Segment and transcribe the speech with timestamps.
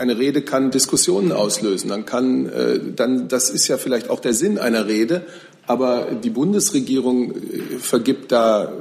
[0.00, 1.90] eine Rede kann Diskussionen auslösen.
[1.90, 5.26] Dann kann, äh, dann, das ist ja vielleicht auch der Sinn einer Rede.
[5.66, 8.72] Aber die Bundesregierung äh, vergibt da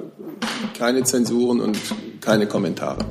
[0.78, 1.78] keine Zensuren und
[2.22, 3.06] keine Kommentare.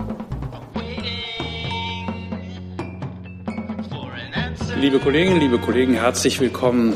[4.80, 6.94] Liebe Kolleginnen, liebe Kollegen, herzlich willkommen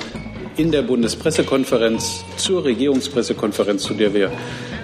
[0.56, 4.30] in der Bundespressekonferenz zur Regierungspressekonferenz, zu der wir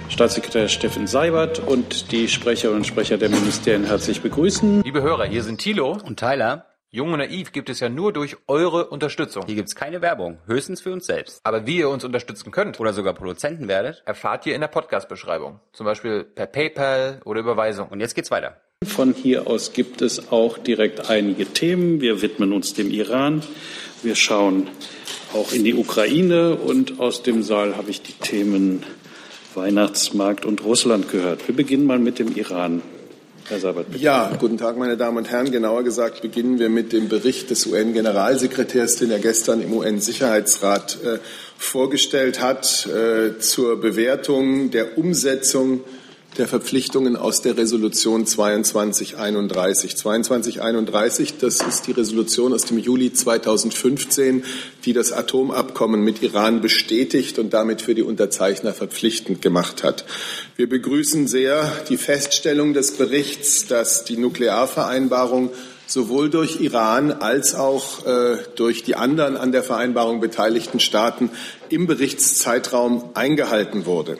[0.09, 4.81] Staatssekretär Steffen Seibert und die Sprecherinnen und Sprecher der Ministerien herzlich begrüßen.
[4.83, 6.65] Liebe Hörer, hier sind Thilo und Tyler.
[6.91, 9.45] Jung und naiv gibt es ja nur durch eure Unterstützung.
[9.45, 11.39] Hier gibt es keine Werbung, höchstens für uns selbst.
[11.43, 15.59] Aber wie ihr uns unterstützen könnt oder sogar Produzenten werdet, erfahrt ihr in der Podcast-Beschreibung.
[15.71, 17.89] Zum Beispiel per PayPal oder Überweisung.
[17.89, 18.59] Und jetzt geht's weiter.
[18.83, 22.01] Von hier aus gibt es auch direkt einige Themen.
[22.01, 23.43] Wir widmen uns dem Iran.
[24.01, 24.67] Wir schauen
[25.33, 28.83] auch in die Ukraine und aus dem Saal habe ich die Themen
[29.55, 31.47] Weihnachtsmarkt und Russland gehört.
[31.47, 32.81] Wir beginnen mal mit dem Iran.
[33.47, 34.03] Herr Sabat, bitte.
[34.03, 35.49] Ja, guten Tag, meine Damen und Herren.
[35.49, 41.17] Genauer gesagt beginnen wir mit dem Bericht des UN-Generalsekretärs, den er gestern im UN-Sicherheitsrat äh,
[41.57, 45.81] vorgestellt hat, äh, zur Bewertung der Umsetzung
[46.37, 49.97] der Verpflichtungen aus der Resolution 2231.
[49.97, 54.43] 2231, das ist die Resolution aus dem Juli 2015,
[54.85, 60.05] die das Atomabkommen mit Iran bestätigt und damit für die Unterzeichner verpflichtend gemacht hat.
[60.55, 65.51] Wir begrüßen sehr die Feststellung des Berichts, dass die Nuklearvereinbarung
[65.87, 71.31] sowohl durch Iran als auch äh, durch die anderen an der Vereinbarung beteiligten Staaten
[71.69, 74.19] im Berichtszeitraum eingehalten wurde.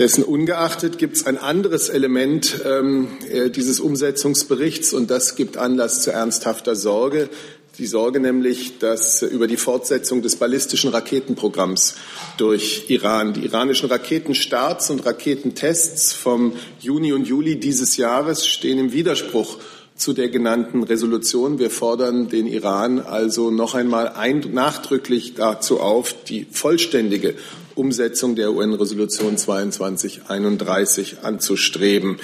[0.00, 6.00] Dessen ungeachtet gibt es ein anderes Element ähm, äh, dieses Umsetzungsberichts und das gibt Anlass
[6.00, 7.28] zu ernsthafter Sorge.
[7.76, 11.96] Die Sorge nämlich, dass über die Fortsetzung des ballistischen Raketenprogramms
[12.38, 18.92] durch Iran, die iranischen Raketenstarts und Raketentests vom Juni und Juli dieses Jahres stehen im
[18.92, 19.58] Widerspruch
[19.96, 21.58] zu der genannten Resolution.
[21.58, 27.34] Wir fordern den Iran also noch einmal ein, nachdrücklich dazu auf, die vollständige
[27.74, 32.18] Umsetzung der UN-Resolution 2231 anzustreben.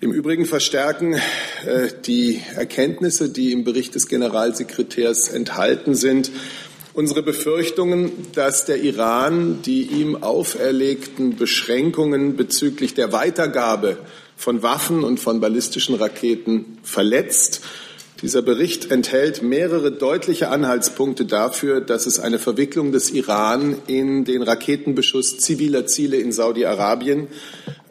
[0.00, 6.30] Im Übrigen verstärken äh, die Erkenntnisse, die im Bericht des Generalsekretärs enthalten sind,
[6.94, 13.98] unsere Befürchtungen, dass der Iran die ihm auferlegten Beschränkungen bezüglich der Weitergabe
[14.36, 17.62] von Waffen und von ballistischen Raketen verletzt
[18.22, 24.42] dieser Bericht enthält mehrere deutliche Anhaltspunkte dafür, dass es eine Verwicklung des Iran in den
[24.42, 27.28] Raketenbeschuss ziviler Ziele in Saudi-Arabien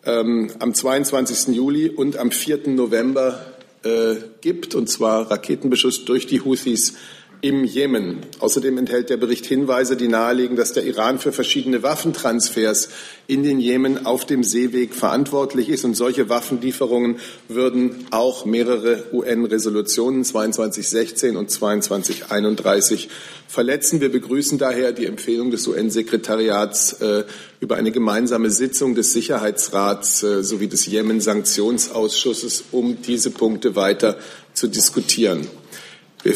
[0.05, 1.55] ähm, am 22.
[1.55, 2.67] Juli und am 4.
[2.67, 3.39] November
[3.83, 6.95] äh, gibt, und zwar Raketenbeschuss durch die Houthis
[7.41, 8.19] im Jemen.
[8.39, 12.89] Außerdem enthält der Bericht Hinweise, die nahelegen, dass der Iran für verschiedene Waffentransfers
[13.27, 15.85] in den Jemen auf dem Seeweg verantwortlich ist.
[15.85, 17.17] Und solche Waffenlieferungen
[17.47, 23.09] würden auch mehrere UN-Resolutionen 2216 und 2231
[23.47, 24.01] verletzen.
[24.01, 27.23] Wir begrüßen daher die Empfehlung des UN-Sekretariats äh,
[27.59, 34.17] über eine gemeinsame Sitzung des Sicherheitsrats äh, sowie des Jemen-Sanktionsausschusses, um diese Punkte weiter
[34.53, 35.47] zu diskutieren.
[36.23, 36.33] Wir,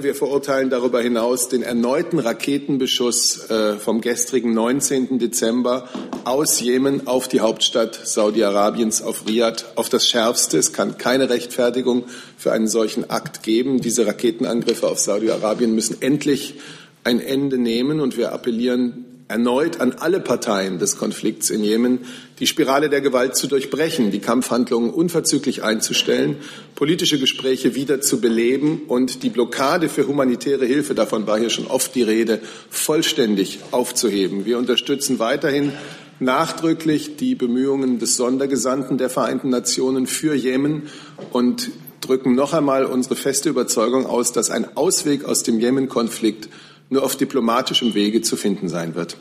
[0.00, 5.18] wir, verurteilen darüber hinaus den erneuten Raketenbeschuss äh, vom gestrigen 19.
[5.18, 5.88] Dezember
[6.24, 10.56] aus Jemen auf die Hauptstadt Saudi-Arabiens, auf Riyadh, auf das Schärfste.
[10.56, 12.04] Es kann keine Rechtfertigung
[12.36, 13.80] für einen solchen Akt geben.
[13.80, 16.54] Diese Raketenangriffe auf Saudi-Arabien müssen endlich
[17.02, 22.00] ein Ende nehmen und wir appellieren erneut an alle Parteien des Konflikts in Jemen,
[22.38, 26.36] die Spirale der Gewalt zu durchbrechen, die Kampfhandlungen unverzüglich einzustellen,
[26.74, 31.66] politische Gespräche wieder zu beleben und die Blockade für humanitäre Hilfe, davon war hier schon
[31.66, 32.40] oft die Rede,
[32.70, 34.46] vollständig aufzuheben.
[34.46, 35.72] Wir unterstützen weiterhin
[36.20, 40.84] nachdrücklich die Bemühungen des Sondergesandten der Vereinten Nationen für Jemen
[41.32, 46.48] und drücken noch einmal unsere feste Überzeugung aus, dass ein Ausweg aus dem Jemen-Konflikt
[46.90, 49.16] nur auf diplomatischem Wege zu finden sein wird.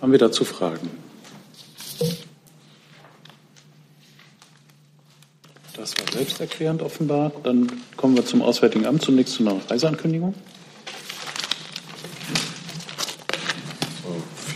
[0.00, 0.90] Haben wir dazu Fragen?
[5.74, 7.32] Das war selbsterklärend offenbar.
[7.42, 10.34] Dann kommen wir zum Auswärtigen Amt zunächst zu einer Reiseankündigung.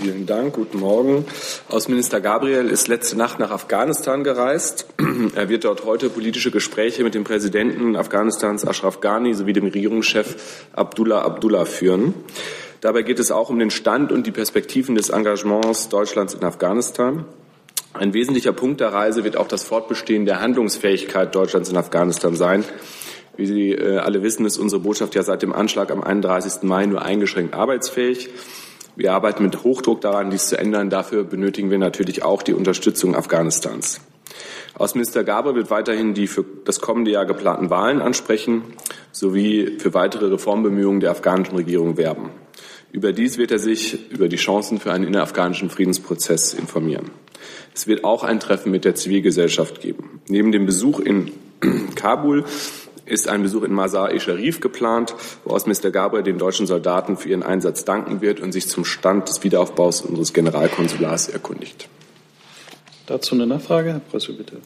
[0.03, 1.27] Vielen Dank, guten Morgen.
[1.69, 4.87] Außenminister Gabriel ist letzte Nacht nach Afghanistan gereist.
[5.35, 10.69] Er wird dort heute politische Gespräche mit dem Präsidenten Afghanistans Ashraf Ghani sowie dem Regierungschef
[10.73, 12.15] Abdullah Abdullah führen.
[12.81, 17.27] Dabei geht es auch um den Stand und die Perspektiven des Engagements Deutschlands in Afghanistan.
[17.93, 22.65] Ein wesentlicher Punkt der Reise wird auch das Fortbestehen der Handlungsfähigkeit Deutschlands in Afghanistan sein.
[23.37, 26.63] Wie Sie äh, alle wissen, ist unsere Botschaft ja seit dem Anschlag am 31.
[26.63, 28.31] Mai nur eingeschränkt arbeitsfähig.
[28.97, 30.91] Wir arbeiten mit Hochdruck daran, dies zu ändern.
[30.91, 34.01] Dafür benötigen wir natürlich auch die Unterstützung Afghanistans.
[34.75, 38.63] Außenminister Gabriel wird weiterhin die für das kommende Jahr geplanten Wahlen ansprechen
[39.13, 42.31] sowie für weitere Reformbemühungen der afghanischen Regierung werben.
[42.93, 47.11] Überdies wird er sich über die Chancen für einen innerafghanischen Friedensprozess informieren.
[47.75, 50.21] Es wird auch ein Treffen mit der Zivilgesellschaft geben.
[50.29, 51.33] Neben dem Besuch in
[51.95, 52.45] Kabul
[53.11, 55.15] ist ein Besuch in Masar-e-Sharif geplant,
[55.45, 59.29] wo Außenminister Gabriel den deutschen Soldaten für ihren Einsatz danken wird und sich zum Stand
[59.29, 61.89] des Wiederaufbaus unseres Generalkonsulars erkundigt.
[63.07, 64.59] Dazu eine Nachfrage, Herr Preußel, bitte.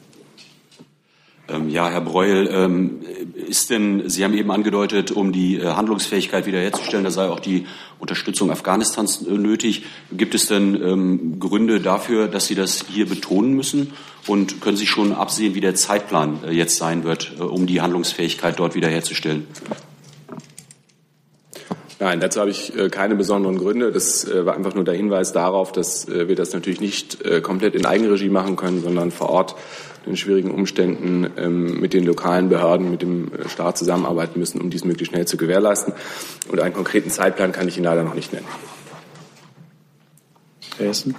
[1.47, 3.01] Ähm, ja, Herr Breuel, ähm,
[3.35, 7.67] ist denn, Sie haben eben angedeutet, um die äh, Handlungsfähigkeit wiederherzustellen, da sei auch die
[7.99, 9.83] Unterstützung Afghanistans äh, nötig.
[10.11, 13.93] Gibt es denn ähm, Gründe dafür, dass Sie das hier betonen müssen?
[14.25, 18.57] Und können Sie schon absehen, wie der Zeitplan äh, jetzt sein wird, um die Handlungsfähigkeit
[18.57, 19.45] dort wiederherzustellen?
[21.99, 23.91] Nein, dazu habe ich keine besonderen Gründe.
[23.91, 28.27] Das war einfach nur der Hinweis darauf, dass wir das natürlich nicht komplett in Eigenregie
[28.27, 29.55] machen können, sondern vor Ort
[30.05, 34.69] in schwierigen Umständen ähm, mit den lokalen Behörden, mit dem äh, Staat zusammenarbeiten müssen, um
[34.69, 35.93] dies möglichst schnell zu gewährleisten.
[36.47, 38.47] Und einen konkreten Zeitplan kann ich Ihnen leider noch nicht nennen.
[40.77, 41.15] Herr Hessen.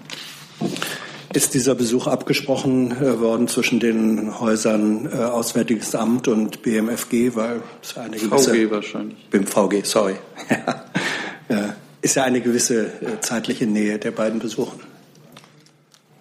[1.33, 7.63] Ist dieser Besuch abgesprochen äh, worden zwischen den Häusern äh, Auswärtiges Amt und BMFG, weil
[7.83, 9.29] es eine gewisse VG wahrscheinlich.
[9.31, 10.15] BMVG, sorry.
[11.49, 14.81] ja, ist ja eine gewisse äh, zeitliche Nähe der beiden Besuchen.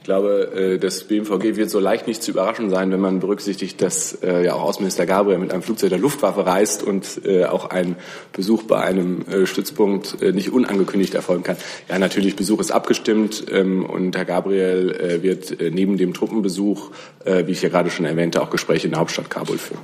[0.05, 3.81] Ich glaube, äh, das BMVG wird so leicht nicht zu überraschen sein, wenn man berücksichtigt,
[3.81, 7.71] dass äh, ja auch Außenminister Gabriel mit einem Flugzeug der Luftwaffe reist und äh, auch
[7.71, 7.95] ein
[8.31, 11.57] Besuch bei einem Stützpunkt nicht unangekündigt erfolgen kann.
[11.89, 16.91] Ja, natürlich, Besuch ist abgestimmt ähm, und Herr Gabriel wird neben dem Truppenbesuch,
[17.25, 19.81] wie ich ja gerade schon erwähnte, auch Gespräche in der Hauptstadt Kabul führen.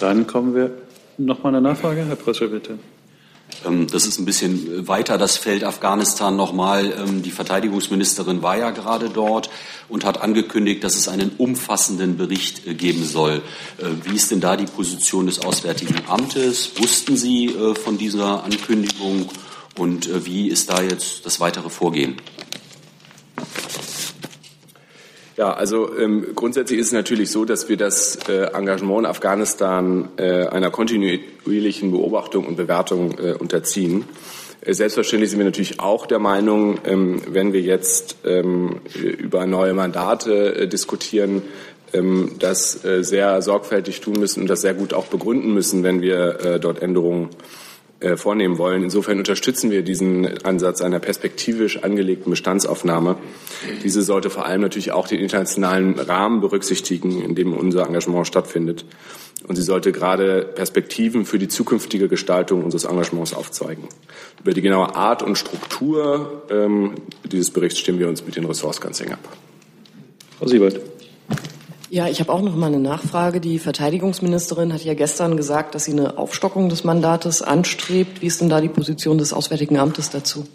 [0.00, 0.70] Dann kommen wir
[1.16, 2.78] noch mal eine Nachfrage, Herr Prössel, bitte.
[3.64, 6.92] Ähm, das ist ein bisschen weiter das Feld Afghanistan nochmal.
[6.92, 9.50] Ähm, die Verteidigungsministerin war ja gerade dort
[9.88, 13.42] und hat angekündigt, dass es einen umfassenden Bericht äh, geben soll.
[13.78, 16.70] Äh, wie ist denn da die Position des Auswärtigen Amtes?
[16.78, 19.28] Wussten Sie äh, von dieser Ankündigung
[19.78, 22.16] und wie ist da jetzt das weitere Vorgehen?
[25.40, 30.10] Ja, also ähm, grundsätzlich ist es natürlich so, dass wir das äh, Engagement in Afghanistan
[30.18, 34.04] äh, einer kontinuierlichen Beobachtung und Bewertung äh, unterziehen.
[34.60, 39.72] Äh, selbstverständlich sind wir natürlich auch der Meinung, ähm, wenn wir jetzt ähm, über neue
[39.72, 41.40] Mandate äh, diskutieren,
[41.94, 46.02] ähm, das äh, sehr sorgfältig tun müssen und das sehr gut auch begründen müssen, wenn
[46.02, 47.30] wir dort Änderungen
[48.16, 48.82] vornehmen wollen.
[48.82, 53.16] Insofern unterstützen wir diesen Ansatz einer perspektivisch angelegten Bestandsaufnahme.
[53.82, 58.86] Diese sollte vor allem natürlich auch den internationalen Rahmen berücksichtigen, in dem unser Engagement stattfindet.
[59.46, 63.84] Und sie sollte gerade Perspektiven für die zukünftige Gestaltung unseres Engagements aufzeigen.
[64.40, 66.94] Über die genaue Art und Struktur ähm,
[67.30, 69.28] dieses Berichts stimmen wir uns mit den Ressorts ganz eng ab.
[70.38, 70.80] Frau Siebert.
[71.92, 73.40] Ja, ich habe auch noch mal eine Nachfrage.
[73.40, 78.22] Die Verteidigungsministerin hat ja gestern gesagt, dass sie eine Aufstockung des Mandates anstrebt.
[78.22, 80.46] Wie ist denn da die Position des Auswärtigen Amtes dazu?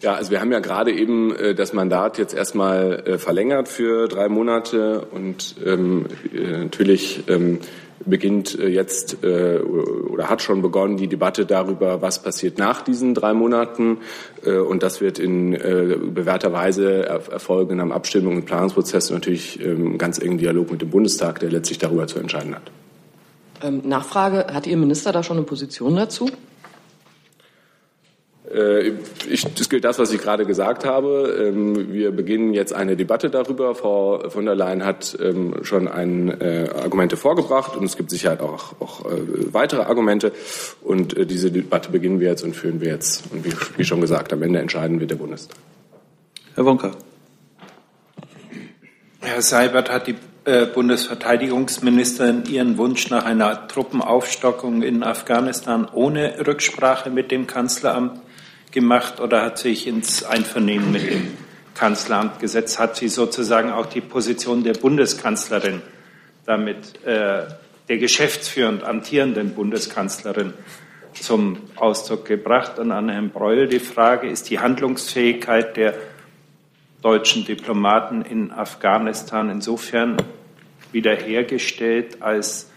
[0.00, 4.08] Ja, also wir haben ja gerade eben äh, das Mandat jetzt erstmal äh, verlängert für
[4.08, 7.58] drei Monate und ähm, äh, natürlich ähm,
[8.04, 13.14] beginnt äh, jetzt äh, oder hat schon begonnen die Debatte darüber, was passiert nach diesen
[13.14, 13.98] drei Monaten.
[14.44, 20.18] Äh, und das wird in bewährter Weise erfolgen einem Abstimmung und Planungsprozess natürlich im ganz
[20.18, 22.70] engen Dialog mit dem Bundestag, der letztlich darüber zu entscheiden hat.
[23.62, 26.30] Ähm, Nachfrage, hat Ihr Minister da schon eine Position dazu?
[28.52, 28.92] Äh,
[29.28, 31.48] ich, das gilt das, was ich gerade gesagt habe.
[31.48, 33.74] Ähm, wir beginnen jetzt eine Debatte darüber.
[33.74, 38.38] Frau von der Leyen hat ähm, schon ein, äh, Argumente vorgebracht und es gibt sicher
[38.42, 40.32] auch, auch äh, weitere Argumente.
[40.82, 43.24] Und äh, diese Debatte beginnen wir jetzt und führen wir jetzt.
[43.32, 45.56] Und wie, wie schon gesagt, am Ende entscheiden wir der Bundestag.
[46.54, 46.90] Herr Wonka.
[49.20, 57.10] Herr Seibert hat die äh, Bundesverteidigungsministerin ihren Wunsch nach einer Truppenaufstockung in Afghanistan ohne Rücksprache
[57.10, 58.20] mit dem Kanzleramt
[58.70, 61.36] gemacht oder hat sich ins Einvernehmen mit dem
[61.74, 62.78] Kanzleramt gesetzt?
[62.78, 65.82] Hat sie sozusagen auch die Position der Bundeskanzlerin
[66.46, 67.46] damit äh,
[67.88, 70.52] der geschäftsführend amtierenden Bundeskanzlerin
[71.14, 72.78] zum Ausdruck gebracht?
[72.78, 75.94] Und an Herrn Breul die Frage, ist die Handlungsfähigkeit der
[77.02, 80.16] deutschen Diplomaten in Afghanistan insofern
[80.92, 82.70] wiederhergestellt, als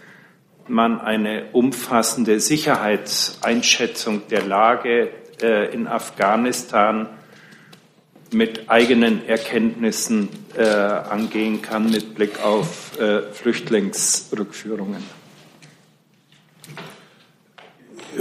[0.66, 5.10] man eine umfassende Sicherheitseinschätzung der Lage
[5.42, 7.08] äh, in Afghanistan
[8.32, 15.23] mit eigenen Erkenntnissen äh, angehen kann mit Blick auf äh, Flüchtlingsrückführungen.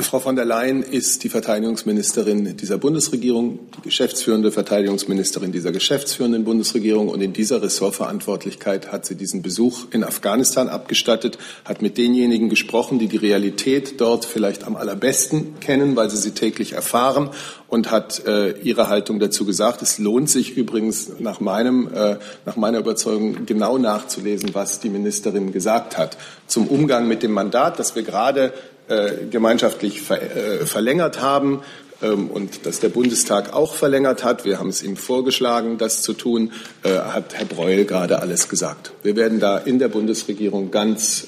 [0.01, 7.09] Frau von der Leyen ist die Verteidigungsministerin dieser Bundesregierung, die geschäftsführende Verteidigungsministerin dieser geschäftsführenden Bundesregierung.
[7.09, 12.97] Und in dieser Ressortverantwortlichkeit hat sie diesen Besuch in Afghanistan abgestattet, hat mit denjenigen gesprochen,
[12.97, 17.29] die die Realität dort vielleicht am allerbesten kennen, weil sie sie täglich erfahren
[17.67, 19.81] und hat äh, ihre Haltung dazu gesagt.
[19.81, 25.51] Es lohnt sich übrigens nach, meinem, äh, nach meiner Überzeugung genau nachzulesen, was die Ministerin
[25.51, 28.53] gesagt hat zum Umgang mit dem Mandat, das wir gerade
[28.89, 31.61] äh, gemeinschaftlich ver, äh, verlängert haben
[32.01, 34.43] ähm, und das der Bundestag auch verlängert hat.
[34.43, 36.51] Wir haben es ihm vorgeschlagen, das zu tun,
[36.83, 38.91] äh, hat Herr Breuel gerade alles gesagt.
[39.01, 41.27] Wir werden da in der Bundesregierung ganz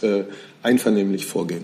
[0.63, 1.63] einvernehmlich vorgehen.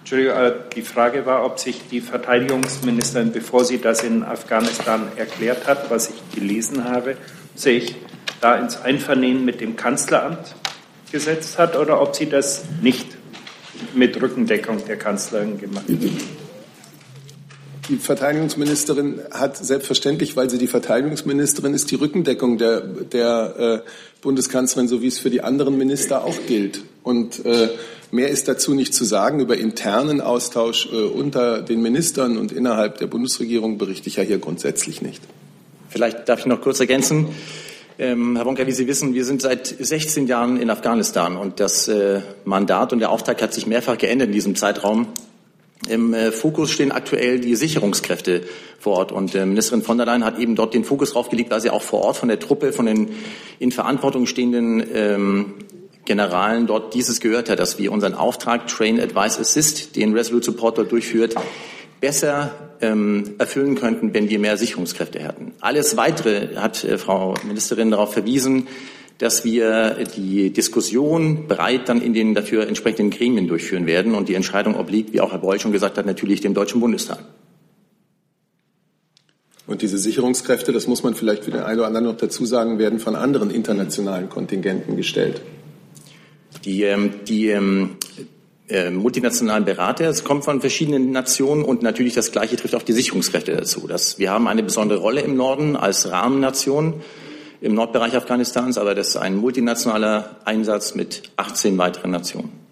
[0.00, 0.36] Entschuldigung,
[0.76, 6.10] die Frage war, ob sich die Verteidigungsministerin, bevor sie das in Afghanistan erklärt hat, was
[6.10, 7.16] ich gelesen habe,
[7.54, 7.96] sich
[8.42, 10.54] da ins Einvernehmen mit dem Kanzleramt
[11.10, 13.13] gesetzt hat oder ob sie das nicht
[13.94, 15.84] mit Rückendeckung der Kanzlerin gemacht.
[17.88, 23.88] Die Verteidigungsministerin hat selbstverständlich, weil sie die Verteidigungsministerin ist, die Rückendeckung der, der äh,
[24.22, 26.82] Bundeskanzlerin, so wie es für die anderen Minister auch gilt.
[27.02, 27.68] Und äh,
[28.10, 29.38] mehr ist dazu nicht zu sagen.
[29.40, 34.38] Über internen Austausch äh, unter den Ministern und innerhalb der Bundesregierung berichte ich ja hier
[34.38, 35.22] grundsätzlich nicht.
[35.90, 37.28] Vielleicht darf ich noch kurz ergänzen.
[37.96, 41.86] Ähm, Herr Wonka, wie Sie wissen, wir sind seit 16 Jahren in Afghanistan und das
[41.86, 45.06] äh, Mandat und der Auftrag hat sich mehrfach geändert in diesem Zeitraum.
[45.88, 48.42] Im äh, Fokus stehen aktuell die Sicherungskräfte
[48.80, 51.52] vor Ort und äh, Ministerin von der Leyen hat eben dort den Fokus drauf gelegt,
[51.52, 53.10] weil sie auch vor Ort von der Truppe, von den
[53.60, 55.54] in Verantwortung stehenden ähm,
[56.04, 60.78] Generalen dort dieses gehört hat, dass wir unseren Auftrag Train Advice Assist, den Resolute Support
[60.78, 61.36] dort durchführt,
[62.04, 62.50] besser
[62.82, 65.52] ähm, erfüllen könnten, wenn wir mehr Sicherungskräfte hätten.
[65.60, 68.68] Alles Weitere hat äh, Frau Ministerin darauf verwiesen,
[69.16, 74.14] dass wir die Diskussion breit dann in den dafür entsprechenden Gremien durchführen werden.
[74.14, 77.20] Und die Entscheidung obliegt, wie auch Herr Beul schon gesagt hat, natürlich dem Deutschen Bundestag.
[79.66, 82.78] Und diese Sicherungskräfte, das muss man vielleicht für den einen oder anderen noch dazu sagen,
[82.78, 85.40] werden von anderen internationalen Kontingenten gestellt.
[86.66, 87.96] Die, ähm, die ähm,
[88.68, 90.08] äh, multinationalen Berater.
[90.08, 93.86] Es kommt von verschiedenen Nationen und natürlich das Gleiche trifft auch die Sicherungskräfte dazu.
[93.86, 97.02] Das, wir haben eine besondere Rolle im Norden als Rahmennation
[97.60, 102.63] im Nordbereich Afghanistans, aber das ist ein multinationaler Einsatz mit 18 weiteren Nationen.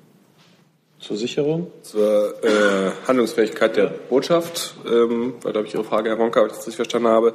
[1.03, 1.73] Zur Sicherung?
[1.83, 6.53] Zur äh, Handlungsfähigkeit der Botschaft, ähm, war, glaube ich, Ihre Frage, Herr Ronka, ob ich
[6.53, 7.35] das richtig verstanden habe,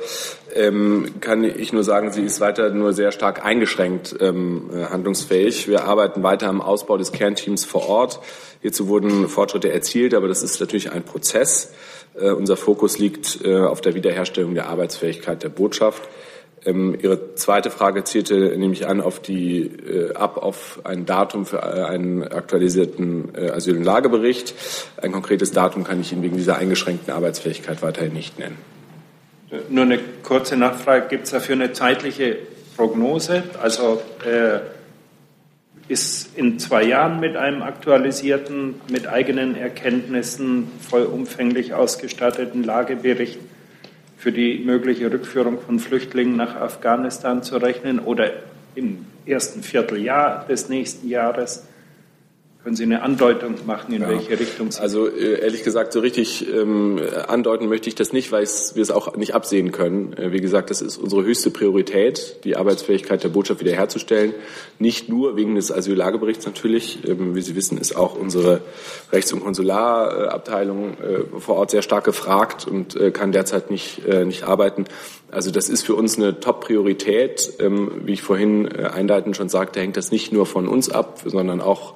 [0.56, 5.68] ähm, kann ich nur sagen, sie ist weiter nur sehr stark eingeschränkt ähm, äh, handlungsfähig.
[5.68, 8.22] Wir arbeiten weiter am Ausbau des Kernteams vor Ort.
[8.62, 11.74] Hierzu wurden Fortschritte erzielt, aber das ist natürlich ein Prozess.
[12.18, 16.04] Äh, unser Fokus liegt äh, auf der Wiederherstellung der Arbeitsfähigkeit der Botschaft.
[16.66, 21.58] Ähm, Ihre zweite Frage zielte nämlich an auf die äh, ab auf ein Datum für
[21.58, 24.56] äh, einen aktualisierten äh, Asyl- und Lagebericht.
[25.02, 28.58] Ein konkretes Datum kann ich Ihnen wegen dieser eingeschränkten Arbeitsfähigkeit weiterhin nicht nennen.
[29.70, 32.38] Nur eine kurze Nachfrage: Gibt es dafür eine zeitliche
[32.76, 33.44] Prognose?
[33.62, 34.60] Also äh,
[35.88, 43.40] ist in zwei Jahren mit einem aktualisierten, mit eigenen Erkenntnissen vollumfänglich ausgestatteten Lagebericht
[44.18, 48.32] für die mögliche Rückführung von Flüchtlingen nach Afghanistan zu rechnen oder
[48.76, 51.67] im ersten Vierteljahr des nächsten Jahres?
[52.64, 54.10] Können Sie eine Andeutung machen, in ja.
[54.10, 58.32] welche Richtung Sie Also äh, ehrlich gesagt, so richtig ähm, andeuten möchte ich das nicht,
[58.32, 60.14] weil wir es auch nicht absehen können.
[60.14, 64.34] Äh, wie gesagt, das ist unsere höchste Priorität, die Arbeitsfähigkeit der Botschaft wiederherzustellen.
[64.80, 67.08] Nicht nur wegen des Asyllageberichts natürlich.
[67.08, 68.62] Ähm, wie Sie wissen, ist auch unsere
[69.14, 74.26] Rechts- und Konsularabteilung äh, vor Ort sehr stark gefragt und äh, kann derzeit nicht, äh,
[74.26, 74.86] nicht arbeiten.
[75.32, 77.54] Also das ist für uns eine Top-Priorität.
[77.60, 81.22] Ähm, wie ich vorhin äh, einleitend schon sagte, hängt das nicht nur von uns ab,
[81.26, 81.94] sondern auch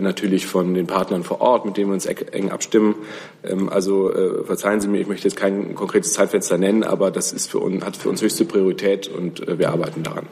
[0.00, 2.94] natürlich von den Partnern vor Ort, mit denen wir uns eng abstimmen.
[3.42, 7.32] Ähm, also äh, verzeihen Sie mir, ich möchte jetzt kein konkretes Zeitfenster nennen, aber das
[7.32, 10.26] ist für uns, hat für uns höchste Priorität und äh, wir arbeiten daran.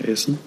[0.00, 0.38] Essen.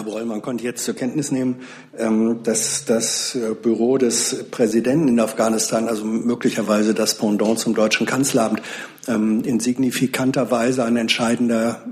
[0.00, 1.56] Herr Breul, man konnte jetzt zur Kenntnis nehmen,
[1.98, 8.62] ähm, dass das Büro des Präsidenten in Afghanistan, also möglicherweise das Pendant zum deutschen Kanzleramt,
[9.08, 11.82] ähm, in signifikanter Weise an entscheidender,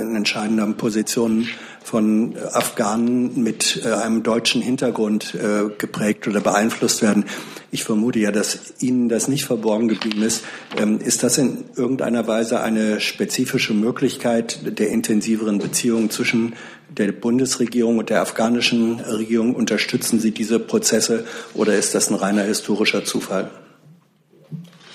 [0.00, 1.46] in entscheidender Position
[1.84, 7.24] von Afghanen mit äh, einem deutschen Hintergrund äh, geprägt oder beeinflusst werden.
[7.70, 10.44] Ich vermute ja, dass Ihnen das nicht verborgen geblieben ist.
[10.76, 16.54] Ähm, ist das in irgendeiner Weise eine spezifische Möglichkeit der intensiveren Beziehungen zwischen
[16.96, 19.54] der Bundesregierung und der afghanischen Regierung?
[19.54, 23.50] Unterstützen Sie diese Prozesse oder ist das ein reiner historischer Zufall?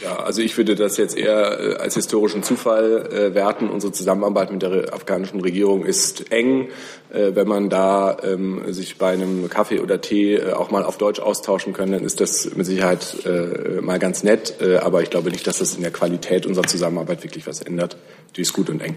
[0.07, 3.69] Ja, also ich würde das jetzt eher äh, als historischen Zufall äh, werten.
[3.69, 6.69] Unsere Zusammenarbeit mit der afghanischen Regierung ist eng.
[7.11, 11.19] Äh, wenn man da ähm, sich bei einem Kaffee oder Tee auch mal auf Deutsch
[11.19, 13.17] austauschen kann, dann ist das mit Sicherheit
[13.81, 14.55] mal ganz nett.
[14.81, 17.97] Aber ich glaube nicht, dass das in der Qualität unserer Zusammenarbeit wirklich was ändert.
[18.35, 18.95] Die ist gut und eng.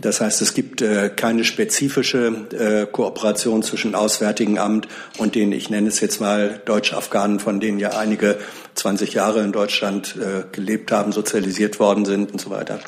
[0.00, 5.70] Das heißt, es gibt äh, keine spezifische äh, Kooperation zwischen Auswärtigen Amt und den, ich
[5.70, 8.38] nenne es jetzt mal Deutsch-Afghanen, von denen ja einige
[8.74, 12.80] 20 Jahre in Deutschland äh, gelebt haben, sozialisiert worden sind und so weiter.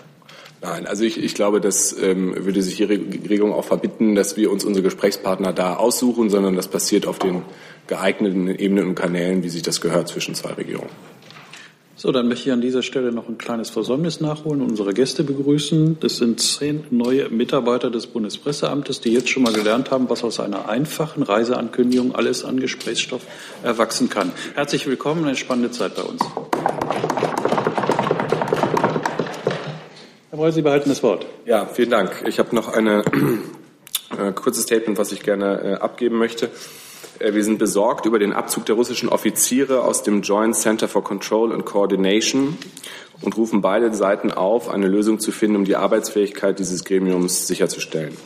[0.61, 4.53] Nein, also ich, ich glaube, das ähm, würde sich die Regierung auch verbitten, dass wir
[4.53, 7.43] uns unsere Gesprächspartner da aussuchen, sondern das passiert auf den
[7.89, 10.91] geeigneten Ebenen und Kanälen, wie sich das gehört zwischen zwei Regierungen.
[12.03, 15.23] So, dann möchte ich an dieser Stelle noch ein kleines Versäumnis nachholen und unsere Gäste
[15.23, 16.01] begrüßen.
[16.01, 20.41] Das sind zehn neue Mitarbeiter des Bundespresseamtes, die jetzt schon mal gelernt haben, was aus
[20.41, 23.23] einer einfachen Reiseankündigung alles an Gesprächsstoff
[23.63, 24.33] erwachsen kann.
[24.57, 26.21] Herzlich willkommen, eine spannende Zeit bei uns.
[30.31, 31.25] Herr Breul, Sie behalten das Wort.
[31.47, 32.25] Ja, vielen Dank.
[32.27, 33.05] Ich habe noch eine
[34.19, 36.51] äh, kurzes Statement, was ich gerne äh, abgeben möchte.
[37.19, 41.05] Äh, wir sind besorgt über den Abzug der russischen Offiziere aus dem Joint Center for
[41.05, 42.57] Control and Coordination
[43.21, 48.17] und rufen beide Seiten auf, eine Lösung zu finden, um die Arbeitsfähigkeit dieses Gremiums sicherzustellen.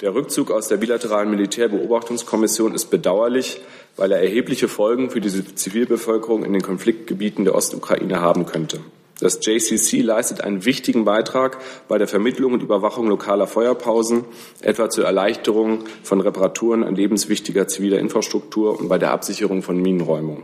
[0.00, 3.60] Der Rückzug aus der bilateralen Militärbeobachtungskommission ist bedauerlich,
[3.96, 8.80] weil er erhebliche Folgen für die Zivilbevölkerung in den Konfliktgebieten der Ostukraine haben könnte.
[9.18, 11.58] Das JCC leistet einen wichtigen Beitrag
[11.88, 14.24] bei der Vermittlung und Überwachung lokaler Feuerpausen,
[14.60, 20.42] etwa zur Erleichterung von Reparaturen an lebenswichtiger ziviler Infrastruktur und bei der Absicherung von Minenräumung.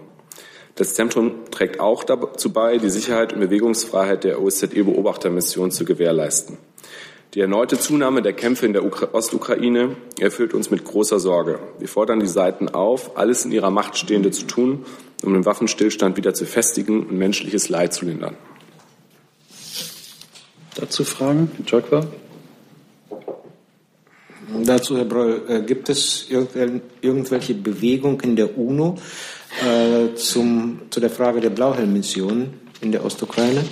[0.74, 6.56] Das Zentrum trägt auch dazu bei, die Sicherheit und Bewegungsfreiheit der OSZE-Beobachtermission zu gewährleisten.
[7.34, 11.58] Die erneute Zunahme der Kämpfe in der Ostukraine erfüllt uns mit großer Sorge.
[11.78, 14.86] Wir fordern die Seiten auf, alles in ihrer Macht Stehende zu tun,
[15.22, 18.36] um den Waffenstillstand wieder zu festigen und menschliches Leid zu lindern.
[20.74, 21.50] Dazu Fragen?
[21.56, 22.06] Herr Jokwa?
[24.64, 28.98] Dazu, Herr Breul, äh, gibt es irgendwelche Bewegungen in der UNO
[29.64, 33.64] äh, zum, zu der Frage der Blauhelm-Mission in der Ostukraine?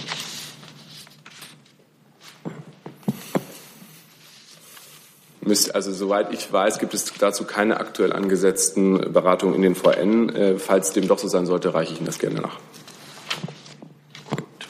[5.73, 10.29] Also soweit ich weiß, gibt es dazu keine aktuell angesetzten Beratungen in den VN.
[10.29, 12.59] Äh, falls dem doch so sein sollte, reiche ich Ihnen das gerne nach.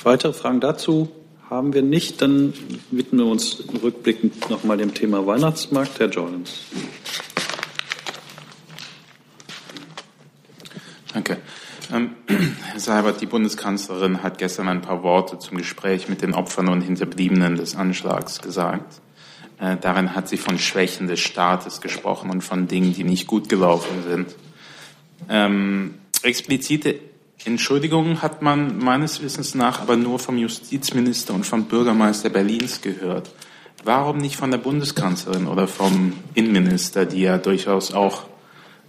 [0.02, 1.10] Weitere Fragen dazu?
[1.50, 2.22] Haben wir nicht.
[2.22, 2.54] Dann
[2.90, 5.98] widmen wir uns rückblickend nochmal dem Thema Weihnachtsmarkt.
[5.98, 6.60] Herr Jordans.
[11.12, 11.38] Danke.
[11.92, 16.68] Ähm, Herr Seibert, die Bundeskanzlerin hat gestern ein paar Worte zum Gespräch mit den Opfern
[16.68, 19.00] und Hinterbliebenen des Anschlags gesagt.
[19.58, 23.48] Äh, darin hat sie von Schwächen des Staates gesprochen und von Dingen, die nicht gut
[23.48, 24.36] gelaufen sind.
[25.28, 27.09] Ähm, explizite
[27.44, 33.30] Entschuldigung hat man meines Wissens nach aber nur vom Justizminister und vom Bürgermeister Berlins gehört.
[33.82, 38.24] Warum nicht von der Bundeskanzlerin oder vom Innenminister, die ja durchaus auch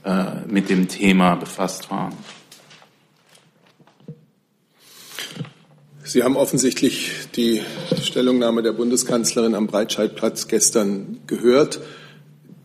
[0.04, 2.14] äh, mit dem Thema befasst waren?
[6.04, 7.62] Sie haben offensichtlich die
[8.04, 11.80] Stellungnahme der Bundeskanzlerin am Breitscheidplatz gestern gehört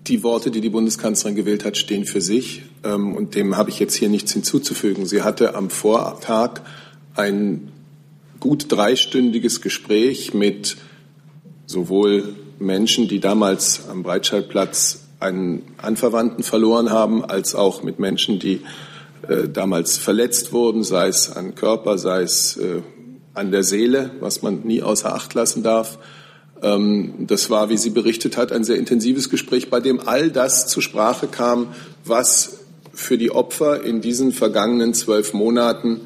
[0.08, 2.62] die Worte, die die Bundeskanzlerin gewählt hat, stehen für sich.
[2.84, 5.06] Ähm, und dem habe ich jetzt hier nichts hinzuzufügen.
[5.06, 6.60] Sie hatte am Vortag
[7.14, 7.72] ein
[8.40, 10.76] gut dreistündiges Gespräch mit
[11.66, 18.60] sowohl Menschen, die damals am Breitscheidplatz einen Anverwandten verloren haben, als auch mit Menschen, die
[19.28, 22.82] äh, damals verletzt wurden, sei es an Körper, sei es äh,
[23.34, 25.98] an der Seele, was man nie außer Acht lassen darf.
[26.62, 30.66] Ähm, das war, wie sie berichtet hat, ein sehr intensives Gespräch, bei dem all das
[30.66, 31.68] zur Sprache kam,
[32.04, 32.60] was
[32.92, 36.00] für die Opfer in diesen vergangenen zwölf Monaten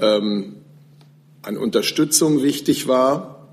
[0.00, 0.56] ähm,
[1.42, 3.48] an Unterstützung wichtig war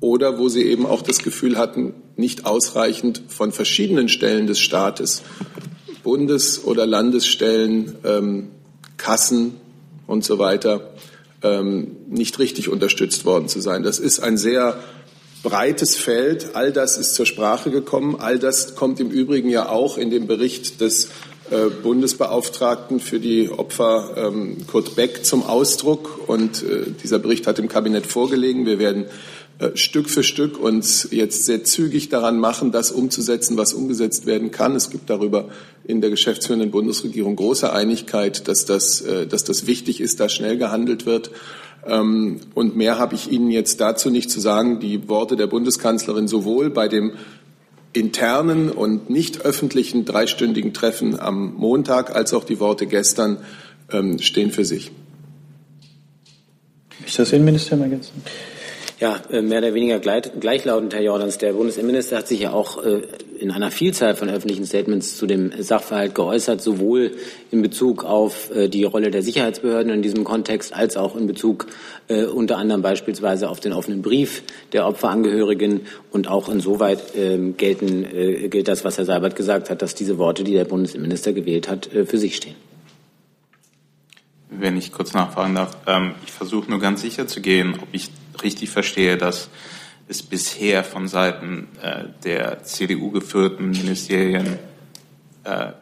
[0.00, 5.22] oder wo sie eben auch das Gefühl hatten, nicht ausreichend von verschiedenen Stellen des Staates,
[6.02, 8.48] Bundes- oder Landesstellen, ähm,
[8.96, 9.54] Kassen
[10.06, 10.90] und so weiter,
[12.08, 13.82] nicht richtig unterstützt worden zu sein.
[13.82, 14.78] Das ist ein sehr
[15.46, 16.56] breites Feld.
[16.56, 18.16] All das ist zur Sprache gekommen.
[18.18, 21.04] All das kommt im Übrigen ja auch in dem Bericht des
[21.52, 26.28] äh, Bundesbeauftragten für die Opfer ähm, Kurt Beck zum Ausdruck.
[26.28, 28.66] Und äh, dieser Bericht hat dem Kabinett vorgelegen.
[28.66, 29.04] Wir werden
[29.60, 34.50] äh, Stück für Stück uns jetzt sehr zügig daran machen, das umzusetzen, was umgesetzt werden
[34.50, 34.74] kann.
[34.74, 35.48] Es gibt darüber
[35.84, 41.06] in der geschäftsführenden Bundesregierung große Einigkeit, dass das, dass das wichtig ist, dass schnell gehandelt
[41.06, 41.30] wird.
[41.88, 44.80] Ähm, und mehr habe ich Ihnen jetzt dazu nicht zu sagen.
[44.80, 47.12] Die Worte der Bundeskanzlerin sowohl bei dem
[47.92, 53.38] internen und nicht öffentlichen dreistündigen Treffen am Montag als auch die Worte gestern
[53.90, 54.90] ähm, stehen für sich.
[57.06, 58.22] Ich das Innenministerium ergänzen?
[58.98, 61.38] Ja, äh, mehr oder weniger gleichlautend, Herr Jordans.
[61.38, 63.02] Der Bundesinnenminister hat sich ja auch äh,
[63.38, 67.12] in einer Vielzahl von öffentlichen Statements zu dem Sachverhalt geäußert, sowohl
[67.50, 71.66] in Bezug auf äh, die Rolle der Sicherheitsbehörden in diesem Kontext als auch in Bezug
[72.08, 75.88] unter anderem beispielsweise auf den offenen Brief der Opferangehörigen.
[76.12, 78.06] Und auch insoweit ähm, gelten,
[78.48, 81.86] gilt das, was Herr Seibert gesagt hat, dass diese Worte, die der Bundesinnenminister gewählt hat,
[81.86, 82.54] für sich stehen.
[84.48, 88.10] Wenn ich kurz nachfragen darf, ähm, ich versuche nur ganz sicher zu gehen, ob ich
[88.42, 89.48] richtig verstehe, dass
[90.08, 94.58] es bisher von Seiten äh, der CDU geführten Ministerien
[95.44, 95.72] äh,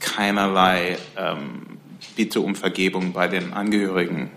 [0.00, 1.78] keinerlei ähm,
[2.16, 4.30] Bitte um Vergebung bei den Angehörigen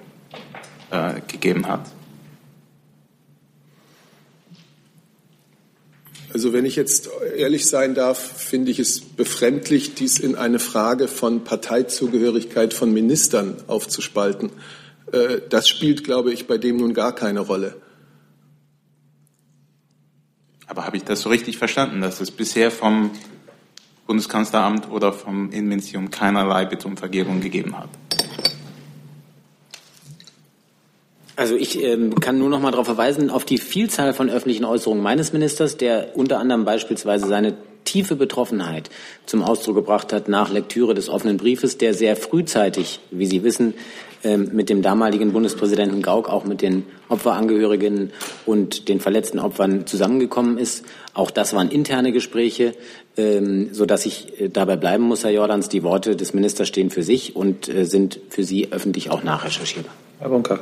[0.91, 1.89] äh, gegeben hat.
[6.31, 11.07] Also wenn ich jetzt ehrlich sein darf, finde ich es befremdlich, dies in eine Frage
[11.07, 14.51] von Parteizugehörigkeit von Ministern aufzuspalten.
[15.11, 17.75] Äh, das spielt, glaube ich, bei dem nun gar keine Rolle.
[20.67, 23.11] Aber habe ich das so richtig verstanden, dass es bisher vom
[24.07, 27.89] Bundeskanzleramt oder vom Innenministerium keinerlei Bitte um Vergebung gegeben hat?
[31.37, 35.03] Also ich ähm, kann nur noch mal darauf verweisen, auf die Vielzahl von öffentlichen Äußerungen
[35.03, 38.89] meines Ministers, der unter anderem beispielsweise seine tiefe Betroffenheit
[39.25, 43.73] zum Ausdruck gebracht hat nach Lektüre des offenen Briefes, der sehr frühzeitig, wie Sie wissen,
[44.25, 48.11] mit dem damaligen Bundespräsidenten Gauck, auch mit den Opferangehörigen
[48.45, 50.85] und den verletzten Opfern zusammengekommen ist.
[51.13, 52.73] Auch das waren interne Gespräche,
[53.17, 55.69] ähm, so dass ich äh, dabei bleiben muss, Herr Jordans.
[55.69, 59.93] Die Worte des Ministers stehen für sich und äh, sind für Sie öffentlich auch nachrecherchierbar.
[60.19, 60.59] Herr Bunker.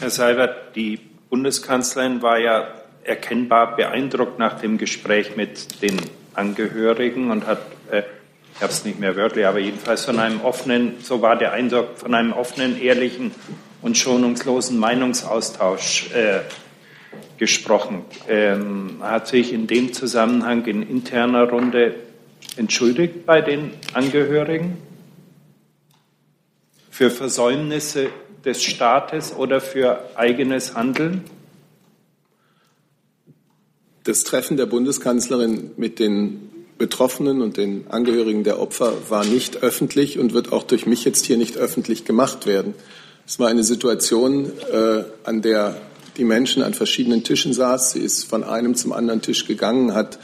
[0.00, 0.98] Herr Seibert, die
[1.30, 2.66] Bundeskanzlerin war ja
[3.04, 5.98] erkennbar beeindruckt nach dem Gespräch mit den
[6.34, 7.60] Angehörigen und hat
[7.90, 8.02] äh,
[8.62, 11.98] ich habe es nicht mehr wörtlich, aber jedenfalls von einem offenen, so war der Eindruck,
[11.98, 13.32] von einem offenen, ehrlichen
[13.80, 16.42] und schonungslosen Meinungsaustausch äh,
[17.38, 18.04] gesprochen.
[18.28, 21.96] Ähm, hat sich in dem Zusammenhang in interner Runde
[22.56, 24.76] entschuldigt bei den Angehörigen
[26.88, 28.10] für Versäumnisse
[28.44, 31.24] des Staates oder für eigenes Handeln?
[34.04, 40.18] Das Treffen der Bundeskanzlerin mit den Betroffenen und den Angehörigen der Opfer war nicht öffentlich
[40.18, 42.74] und wird auch durch mich jetzt hier nicht öffentlich gemacht werden.
[43.24, 45.76] Es war eine Situation, äh, an der
[46.16, 47.92] die Menschen an verschiedenen Tischen saß.
[47.92, 50.18] Sie ist von einem zum anderen Tisch gegangen, hat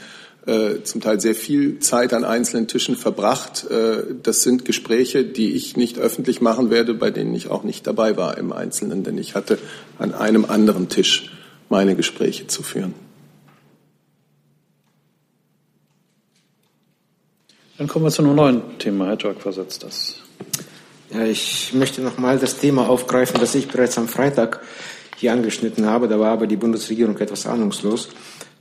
[0.47, 3.65] äh, zum Teil sehr viel Zeit an einzelnen Tischen verbracht.
[3.71, 7.87] Äh, das sind Gespräche, die ich nicht öffentlich machen werde, bei denen ich auch nicht
[7.87, 9.59] dabei war im Einzelnen, denn ich hatte
[9.97, 11.31] an einem anderen Tisch
[11.69, 12.93] meine Gespräche zu führen.
[17.79, 19.07] Dann kommen wir zu einem neuen Thema.
[19.07, 20.15] Herr Jörg versetzt das.
[21.13, 24.59] Ja, ich möchte noch mal das Thema aufgreifen, das ich bereits am Freitag
[25.15, 26.09] hier angeschnitten habe.
[26.09, 28.09] Da war aber die Bundesregierung etwas ahnungslos.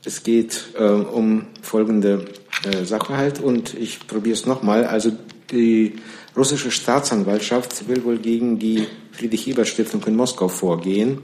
[0.05, 2.27] Es geht äh, um folgende
[2.63, 4.85] äh, Sachverhalt und ich probiere es nochmal.
[4.85, 5.11] Also
[5.51, 5.97] die
[6.37, 11.23] russische Staatsanwaltschaft will wohl gegen die Friedrich-Ebert-Stiftung in Moskau vorgehen.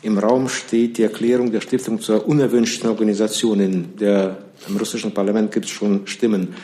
[0.00, 3.60] Im Raum steht die Erklärung der Stiftung zur unerwünschten Organisation.
[3.60, 6.54] In der, Im russischen Parlament gibt es schon Stimmen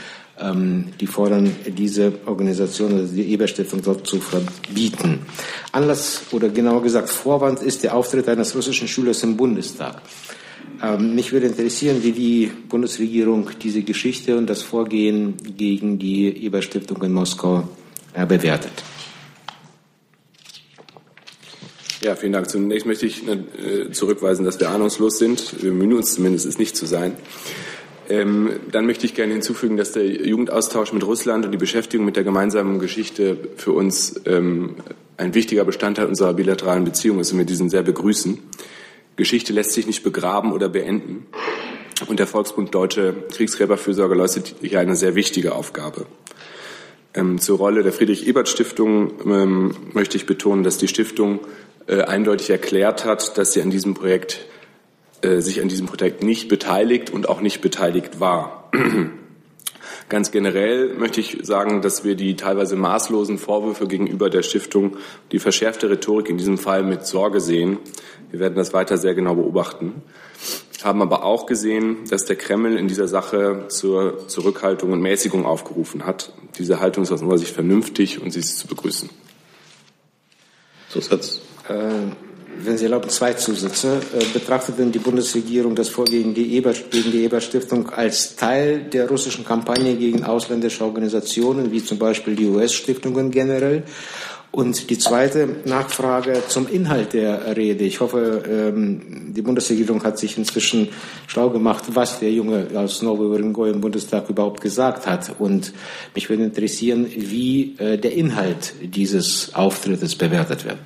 [0.98, 5.20] die fordern, diese Organisation, also die Eberstiftung dort zu verbieten.
[5.72, 10.00] Anlass oder genauer gesagt Vorwand ist der Auftritt eines russischen Schülers im Bundestag.
[10.82, 17.02] Ähm, mich würde interessieren, wie die Bundesregierung diese Geschichte und das Vorgehen gegen die Eberstiftung
[17.02, 17.68] in Moskau
[18.14, 18.72] äh, bewertet.
[22.02, 22.48] Ja, vielen Dank.
[22.48, 25.62] Zunächst möchte ich äh, zurückweisen, dass wir ahnungslos sind.
[25.62, 27.12] Wir bemühen uns zumindest, es nicht zu sein.
[28.10, 32.16] Ähm, dann möchte ich gerne hinzufügen, dass der Jugendaustausch mit Russland und die Beschäftigung mit
[32.16, 34.74] der gemeinsamen Geschichte für uns ähm,
[35.16, 38.38] ein wichtiger Bestandteil unserer bilateralen Beziehung ist und wir diesen sehr begrüßen.
[39.14, 41.26] Geschichte lässt sich nicht begraben oder beenden.
[42.08, 46.06] Und der Volksbund Deutsche Kriegsgräberfürsorge leistet hier eine sehr wichtige Aufgabe.
[47.14, 51.38] Ähm, zur Rolle der Friedrich-Ebert-Stiftung ähm, möchte ich betonen, dass die Stiftung
[51.86, 54.40] äh, eindeutig erklärt hat, dass sie an diesem Projekt
[55.22, 58.70] äh, sich an diesem Projekt nicht beteiligt und auch nicht beteiligt war.
[60.08, 64.96] Ganz generell möchte ich sagen, dass wir die teilweise maßlosen Vorwürfe gegenüber der Stiftung,
[65.30, 67.78] die verschärfte Rhetorik in diesem Fall mit Sorge sehen.
[68.30, 70.02] Wir werden das weiter sehr genau beobachten.
[70.82, 76.06] Haben aber auch gesehen, dass der Kreml in dieser Sache zur Zurückhaltung und Mäßigung aufgerufen
[76.06, 76.32] hat.
[76.58, 79.10] Diese Haltung ist aus unserer Sicht vernünftig und sie ist zu begrüßen.
[80.88, 81.42] Zusatz.
[81.68, 84.00] Äh wenn Sie erlauben, zwei Zusätze.
[84.12, 89.96] Äh, betrachtet denn die Bundesregierung das Vorgehen gegen die Eber-Stiftung als Teil der russischen Kampagne
[89.96, 93.84] gegen ausländische Organisationen, wie zum Beispiel die US-Stiftungen generell?
[94.52, 97.84] Und die zweite Nachfrage zum Inhalt der Rede.
[97.84, 100.88] Ich hoffe, ähm, die Bundesregierung hat sich inzwischen
[101.28, 105.36] schlau gemacht, was der Junge aus Nowy Urengoy im Bundestag überhaupt gesagt hat.
[105.38, 105.72] Und
[106.16, 110.78] mich würde interessieren, wie äh, der Inhalt dieses Auftrittes bewertet wird.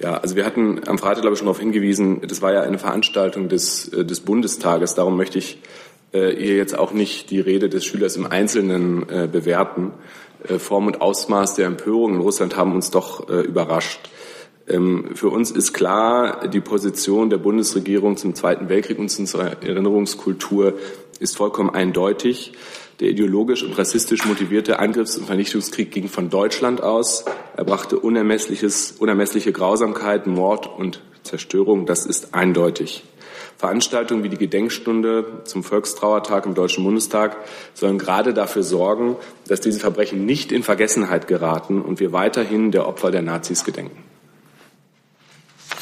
[0.00, 2.78] Ja, also wir hatten am Freitag, glaube ich, schon darauf hingewiesen, das war ja eine
[2.78, 4.94] Veranstaltung des, äh, des Bundestages.
[4.94, 5.58] Darum möchte ich
[6.12, 9.92] äh, hier jetzt auch nicht die Rede des Schülers im Einzelnen äh, bewerten.
[10.58, 14.10] Form und Ausmaß der Empörung in Russland haben uns doch überrascht.
[14.68, 19.62] Ähm, für uns ist klar, die Position der Bundesregierung zum Zweiten Weltkrieg und zu unserer
[19.62, 20.74] Erinnerungskultur
[21.18, 22.52] ist vollkommen eindeutig.
[23.00, 27.24] Der ideologisch und rassistisch motivierte Angriffs- und Vernichtungskrieg ging von Deutschland aus.
[27.56, 31.86] Er brachte unermessliches, unermessliche Grausamkeit, Mord und Zerstörung.
[31.86, 33.02] Das ist eindeutig.
[33.56, 37.36] Veranstaltungen wie die Gedenkstunde zum Volkstrauertag im Deutschen Bundestag
[37.72, 39.16] sollen gerade dafür sorgen,
[39.48, 44.02] dass diese Verbrechen nicht in Vergessenheit geraten und wir weiterhin der Opfer der Nazis gedenken.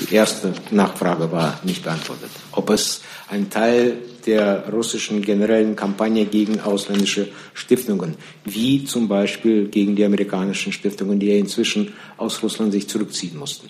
[0.00, 2.30] Die erste Nachfrage war nicht beantwortet.
[2.52, 9.96] Ob es ein Teil der russischen generellen Kampagne gegen ausländische Stiftungen, wie zum Beispiel gegen
[9.96, 13.68] die amerikanischen Stiftungen, die ja inzwischen aus Russland sich zurückziehen mussten.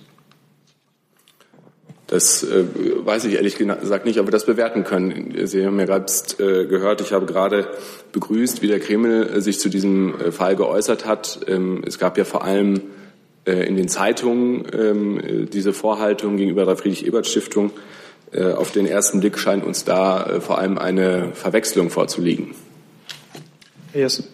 [2.12, 2.64] Das äh,
[3.06, 5.46] weiß ich ehrlich gesagt nicht, ob wir das bewerten können.
[5.46, 7.68] Sie haben ja gerade äh, gehört, ich habe gerade
[8.12, 11.40] begrüßt, wie der Kreml äh, sich zu diesem äh, Fall geäußert hat.
[11.48, 12.82] Ähm, es gab ja vor allem
[13.46, 17.70] äh, in den Zeitungen ähm, diese Vorhaltung gegenüber der Friedrich-Ebert-Stiftung.
[18.32, 22.54] Äh, auf den ersten Blick scheint uns da äh, vor allem eine Verwechslung vorzuliegen.
[23.92, 24.24] Herr Jessen.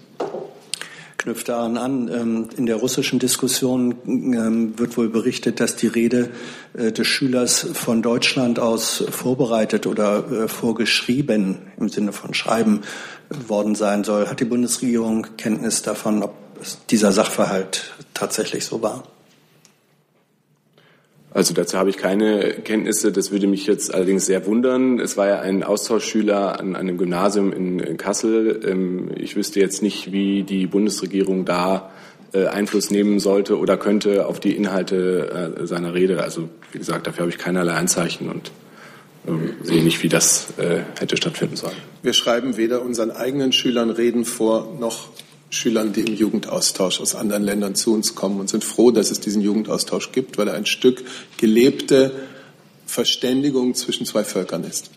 [1.16, 2.08] Knüpft daran an.
[2.08, 6.30] Ähm, in der russischen Diskussion ähm, wird wohl berichtet, dass die Rede
[6.74, 12.82] des Schülers von Deutschland aus vorbereitet oder vorgeschrieben im Sinne von Schreiben
[13.48, 14.28] worden sein soll.
[14.28, 16.34] Hat die Bundesregierung Kenntnis davon, ob
[16.90, 19.02] dieser Sachverhalt tatsächlich so war?
[21.30, 23.12] Also dazu habe ich keine Kenntnisse.
[23.12, 24.98] Das würde mich jetzt allerdings sehr wundern.
[24.98, 28.60] Es war ja ein Austauschschüler an einem Gymnasium in Kassel.
[28.66, 31.90] Ähm, ich wüsste jetzt nicht, wie die Bundesregierung da
[32.32, 36.22] äh, Einfluss nehmen sollte oder könnte auf die Inhalte äh, seiner Rede.
[36.22, 38.50] Also wie gesagt, dafür habe ich keinerlei Anzeichen und
[39.26, 41.76] ähm, sehe nicht, wie das äh, hätte stattfinden sollen.
[42.02, 45.08] Wir schreiben weder unseren eigenen Schülern Reden vor, noch
[45.50, 49.20] Schülern, die im Jugendaustausch aus anderen Ländern zu uns kommen und sind froh, dass es
[49.20, 51.04] diesen Jugendaustausch gibt, weil er ein Stück
[51.38, 52.12] gelebte
[52.86, 54.90] Verständigung zwischen zwei Völkern ist.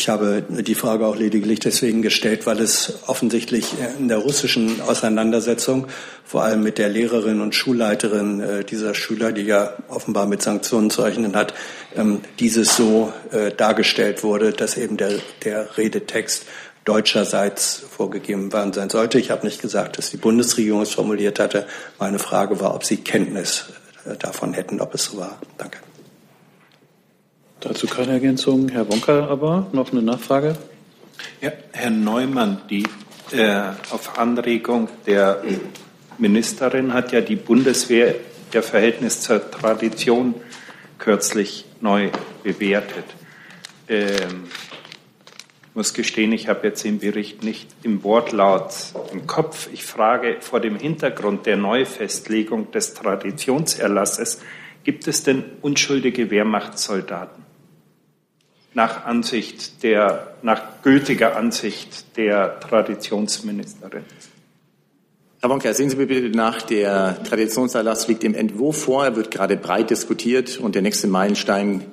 [0.00, 3.66] Ich habe die Frage auch lediglich deswegen gestellt, weil es offensichtlich
[3.98, 5.88] in der russischen Auseinandersetzung,
[6.24, 10.90] vor allem mit der Lehrerin und Schulleiterin äh, dieser Schüler, die ja offenbar mit Sanktionen
[10.90, 11.52] zu rechnen hat,
[11.96, 16.44] ähm, dieses so äh, dargestellt wurde, dass eben der, der Redetext
[16.88, 19.18] deutscherseits vorgegeben worden sein sollte.
[19.18, 21.66] Ich habe nicht gesagt, dass die Bundesregierung es formuliert hatte.
[21.98, 23.66] Meine Frage war, ob Sie Kenntnis
[24.06, 25.38] äh, davon hätten, ob es so war.
[25.58, 25.78] Danke.
[27.60, 28.70] Dazu keine Ergänzung.
[28.70, 30.56] Herr Wonka aber noch eine Nachfrage.
[31.42, 32.84] Ja, Herr Neumann, die,
[33.32, 35.42] äh, auf Anregung der
[36.16, 38.14] Ministerin hat ja die Bundeswehr
[38.54, 40.34] der Verhältnis zur Tradition
[40.98, 42.10] kürzlich neu
[42.42, 43.04] bewertet.
[43.88, 44.44] Ähm,
[45.78, 48.74] muss gestehen, ich habe jetzt den Bericht nicht im Wortlaut
[49.12, 49.68] im Kopf.
[49.72, 54.40] Ich frage vor dem Hintergrund der Neufestlegung des Traditionserlasses,
[54.82, 57.44] gibt es denn unschuldige Wehrmachtssoldaten?
[58.74, 64.02] Nach Ansicht der, nach gültiger Ansicht der Traditionsministerin.
[65.40, 69.30] Herr Wonka, sehen Sie mir bitte nach, der Traditionserlass liegt im Entwurf vor, er wird
[69.30, 71.84] gerade breit diskutiert und der nächste Meilenstein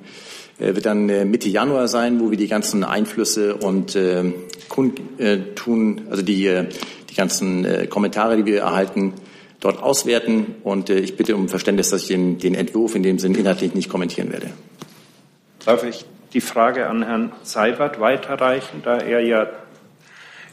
[0.58, 4.32] wird dann äh, Mitte Januar sein, wo wir die ganzen Einflüsse und äh,
[4.68, 6.64] kundtun, also die,
[7.10, 9.14] die ganzen Kommentare, die wir erhalten,
[9.60, 10.56] dort auswerten.
[10.64, 13.88] Und ich bitte um Verständnis, dass ich den, den Entwurf in dem Sinn inhaltlich nicht
[13.88, 14.50] kommentieren werde.
[15.64, 19.48] Darf ich die Frage an Herrn Seibert weiterreichen, da er ja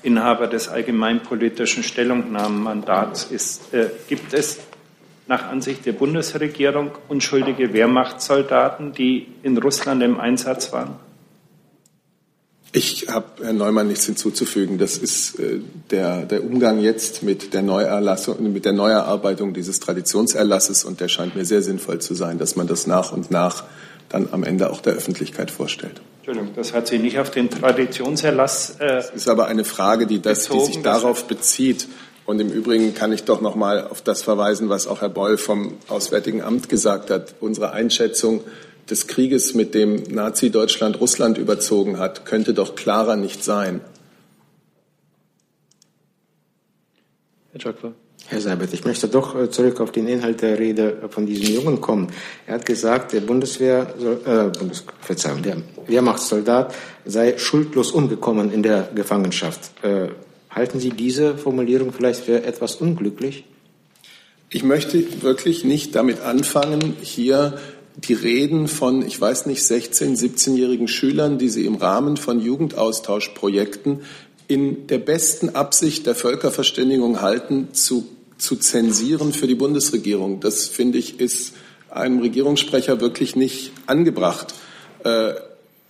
[0.04, 3.74] Inhaber des allgemeinpolitischen Stellungnahmenmandats ist.
[3.74, 4.60] Äh, gibt es
[5.28, 10.96] nach Ansicht der Bundesregierung unschuldige Wehrmachtssoldaten, die in Russland im Einsatz waren?
[12.76, 14.80] Ich habe Herrn Neumann nichts hinzuzufügen.
[14.80, 15.60] Das ist äh,
[15.92, 21.36] der, der Umgang jetzt mit der Neuerlassung, mit der Neuerarbeitung dieses Traditionserlasses und der scheint
[21.36, 23.64] mir sehr sinnvoll zu sein, dass man das nach und nach
[24.10, 26.02] dann am Ende auch der Öffentlichkeit vorstellt.
[26.18, 28.78] Entschuldigung, das hat sich nicht auf den Traditionserlass.
[28.80, 31.88] Äh, das ist aber eine Frage, die, das, bezogen, die sich darauf bezieht,
[32.26, 35.38] und im Übrigen kann ich doch noch mal auf das verweisen, was auch Herr Beul
[35.38, 37.36] vom Auswärtigen Amt gesagt hat.
[37.40, 38.42] Unsere Einschätzung
[38.90, 43.82] des Krieges, mit dem Nazi-Deutschland Russland überzogen hat, könnte doch klarer nicht sein.
[47.52, 47.94] Herr Jöckler.
[48.28, 51.82] Herr Seibert, ich möchte doch äh, zurück auf den Inhalt der Rede von diesem Jungen
[51.82, 52.08] kommen.
[52.48, 53.94] Er hat gesagt, der Bundeswehr,
[54.26, 59.72] äh, Bundes, Verzeihung, der Wehrmachtssoldat sei schuldlos umgekommen in der Gefangenschaft.
[59.84, 60.08] Äh,
[60.54, 63.46] halten Sie diese Formulierung vielleicht für etwas unglücklich?
[64.50, 67.58] Ich möchte wirklich nicht damit anfangen, hier
[67.96, 74.02] die Reden von, ich weiß nicht, 16-, 17-jährigen Schülern, die sie im Rahmen von Jugendaustauschprojekten
[74.48, 78.08] in der besten Absicht der Völkerverständigung halten, zu
[78.44, 80.42] zu zensieren für die Bundesregierung.
[80.42, 81.54] Das finde ich ist
[81.90, 84.54] einem Regierungssprecher wirklich nicht angebracht.
[85.04, 85.34] Äh,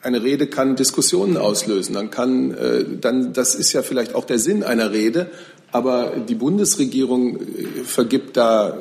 [0.03, 1.95] eine Rede kann Diskussionen auslösen.
[1.95, 5.31] Dann kann, äh, dann, das ist ja vielleicht auch der Sinn einer Rede.
[5.71, 8.77] Aber die Bundesregierung äh, vergibt da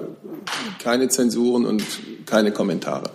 [0.82, 1.82] keine Zensuren und
[2.26, 3.10] keine Kommentare.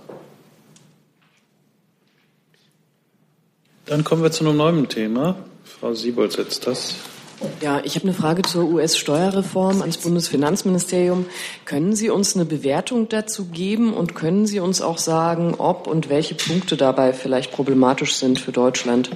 [3.85, 5.37] Dann kommen wir zu einem neuen Thema.
[5.63, 6.95] Frau Siebold setzt das.
[7.61, 11.25] Ja, ich habe eine Frage zur US-Steuerreform ans Bundesfinanzministerium.
[11.65, 16.09] Können Sie uns eine Bewertung dazu geben und können Sie uns auch sagen, ob und
[16.09, 19.11] welche Punkte dabei vielleicht problematisch sind für Deutschland?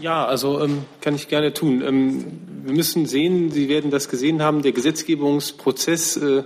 [0.00, 1.82] Ja, also ähm, kann ich gerne tun.
[1.82, 2.24] Ähm,
[2.64, 6.42] wir müssen sehen, Sie werden das gesehen haben, der Gesetzgebungsprozess äh,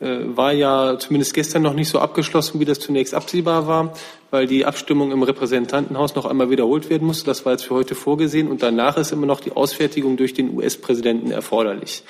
[0.00, 3.94] äh, war ja zumindest gestern noch nicht so abgeschlossen, wie das zunächst absehbar war,
[4.34, 7.24] weil die Abstimmung im Repräsentantenhaus noch einmal wiederholt werden musste.
[7.24, 8.50] Das war jetzt für heute vorgesehen.
[8.50, 12.02] Und danach ist immer noch die Ausfertigung durch den US-Präsidenten erforderlich.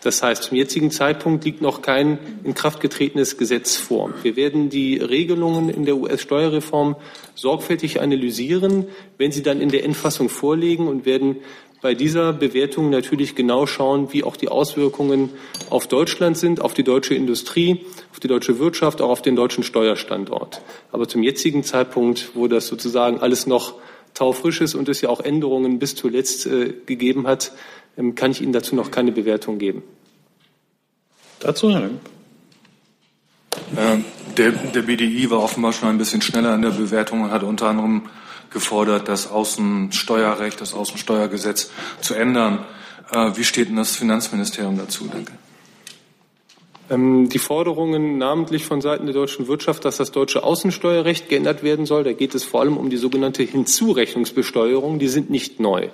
[0.00, 4.14] Das heißt, zum jetzigen Zeitpunkt liegt noch kein in Kraft getretenes Gesetz vor.
[4.22, 6.94] Wir werden die Regelungen in der US-Steuerreform
[7.34, 8.86] sorgfältig analysieren,
[9.18, 11.38] wenn sie dann in der Endfassung vorliegen und werden
[11.82, 15.30] bei dieser Bewertung natürlich genau schauen, wie auch die Auswirkungen
[15.68, 19.64] auf Deutschland sind, auf die deutsche Industrie, auf die deutsche Wirtschaft, auch auf den deutschen
[19.64, 20.62] Steuerstandort.
[20.92, 23.74] Aber zum jetzigen Zeitpunkt, wo das sozusagen alles noch
[24.14, 27.52] taufrisch ist und es ja auch Änderungen bis zuletzt äh, gegeben hat,
[27.98, 29.82] ähm, kann ich Ihnen dazu noch keine Bewertung geben.
[31.40, 32.00] Dazu, Herr Lenk.
[33.76, 33.98] Äh,
[34.36, 37.66] der, der BDI war offenbar schon ein bisschen schneller in der Bewertung und hat unter
[37.66, 38.02] anderem
[38.52, 42.64] gefordert, das Außensteuerrecht, das Außensteuergesetz zu ändern.
[43.12, 45.08] Äh, wie steht denn das Finanzministerium dazu?
[45.10, 45.32] Danke.
[46.90, 51.86] Ähm, die Forderungen namentlich von Seiten der deutschen Wirtschaft, dass das deutsche Außensteuerrecht geändert werden
[51.86, 55.88] soll, da geht es vor allem um die sogenannte Hinzurechnungsbesteuerung, die sind nicht neu.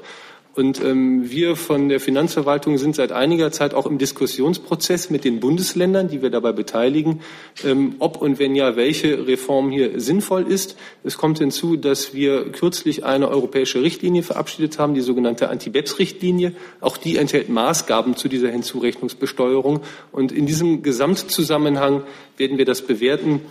[0.54, 5.38] Und ähm, wir von der Finanzverwaltung sind seit einiger Zeit auch im Diskussionsprozess mit den
[5.38, 7.20] Bundesländern, die wir dabei beteiligen,
[7.64, 10.76] ähm, ob und wenn ja, welche Reform hier sinnvoll ist.
[11.04, 16.52] Es kommt hinzu, dass wir kürzlich eine europäische Richtlinie verabschiedet haben, die sogenannte Anti-BEPS-Richtlinie.
[16.80, 19.80] Auch die enthält Maßgaben zu dieser Hinzurechnungsbesteuerung.
[20.10, 22.02] Und in diesem Gesamtzusammenhang
[22.36, 23.42] werden wir das bewerten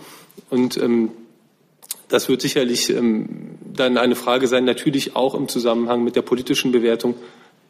[0.50, 1.10] und ähm,
[2.08, 6.72] das wird sicherlich ähm, dann eine Frage sein, natürlich auch im Zusammenhang mit der politischen
[6.72, 7.14] Bewertung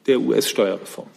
[0.06, 1.08] der US-Steuerreform.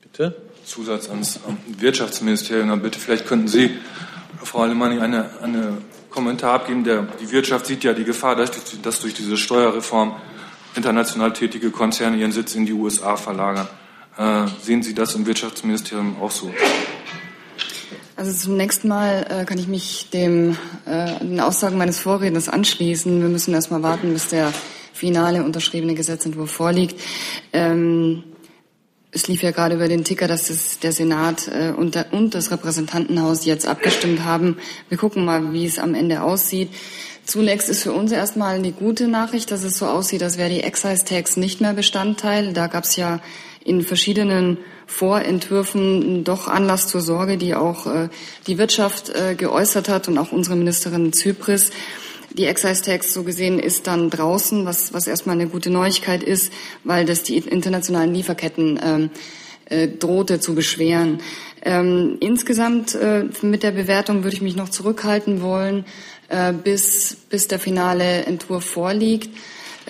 [0.00, 0.36] Bitte?
[0.64, 2.80] Zusatz ans Wirtschaftsministerium.
[2.80, 3.70] Bitte, vielleicht könnten Sie,
[4.42, 5.78] Frau Alemanni, eine, eine
[6.10, 6.84] Kommentar abgeben.
[6.84, 8.50] Der, die Wirtschaft sieht ja die Gefahr, dass,
[8.80, 10.14] dass durch diese Steuerreform
[10.76, 13.68] international tätige Konzerne ihren Sitz in die USA verlagern.
[14.16, 16.52] Äh, sehen Sie das im Wirtschaftsministerium auch so?
[18.20, 20.54] Also zunächst mal äh, kann ich mich dem,
[20.84, 23.22] äh, den Aussagen meines Vorredners anschließen.
[23.22, 24.52] Wir müssen erst mal warten, bis der
[24.92, 27.00] finale unterschriebene Gesetzentwurf vorliegt.
[27.54, 28.22] Ähm,
[29.10, 32.34] es lief ja gerade über den Ticker, dass das, der Senat äh, und, der, und
[32.34, 34.58] das Repräsentantenhaus jetzt abgestimmt haben.
[34.90, 36.68] Wir gucken mal, wie es am Ende aussieht.
[37.24, 40.62] Zunächst ist für uns erstmal eine gute Nachricht, dass es so aussieht, als wäre die
[40.62, 42.52] Excise Tax nicht mehr Bestandteil.
[42.52, 43.20] Da gab es ja
[43.64, 44.58] in verschiedenen
[44.90, 48.08] Vorentwürfen doch Anlass zur Sorge, die auch äh,
[48.48, 51.70] die Wirtschaft äh, geäußert hat und auch unsere Ministerin Zypris.
[52.32, 56.52] Die Excise Tax so gesehen ist dann draußen, was, was erstmal eine gute Neuigkeit ist,
[56.82, 59.10] weil das die internationalen Lieferketten ähm,
[59.66, 61.20] äh, drohte zu beschweren.
[61.62, 65.84] Ähm, insgesamt äh, mit der Bewertung würde ich mich noch zurückhalten wollen,
[66.28, 69.30] äh, bis, bis der finale Entwurf vorliegt.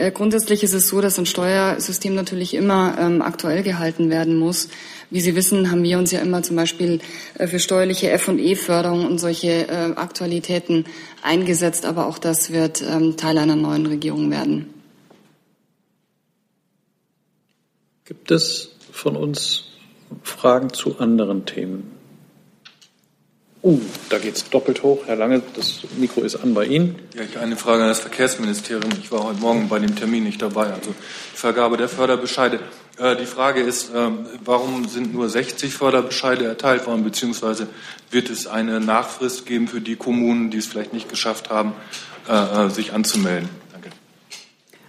[0.01, 4.69] Äh, grundsätzlich ist es so, dass ein Steuersystem natürlich immer ähm, aktuell gehalten werden muss.
[5.11, 7.01] Wie Sie wissen, haben wir uns ja immer zum Beispiel
[7.35, 10.87] äh, für steuerliche F&E-Förderung und solche äh, Aktualitäten
[11.23, 14.73] eingesetzt, aber auch das wird ähm, Teil einer neuen Regierung werden.
[18.07, 19.65] Gibt es von uns
[20.23, 22.00] Fragen zu anderen Themen?
[23.63, 25.03] Uh, da geht es doppelt hoch.
[25.05, 26.99] Herr Lange, das Mikro ist an bei Ihnen.
[27.15, 28.91] Ja, ich habe eine Frage an das Verkehrsministerium.
[28.99, 30.73] Ich war heute Morgen bei dem Termin nicht dabei.
[30.73, 30.95] Also
[31.33, 32.61] die Vergabe der Förderbescheide.
[32.97, 34.09] Äh, die Frage ist, äh,
[34.47, 37.67] warum sind nur 60 Förderbescheide erteilt worden, beziehungsweise
[38.11, 41.75] wird es eine Nachfrist geben für die Kommunen, die es vielleicht nicht geschafft haben,
[42.31, 43.60] äh, äh sich anzumelden?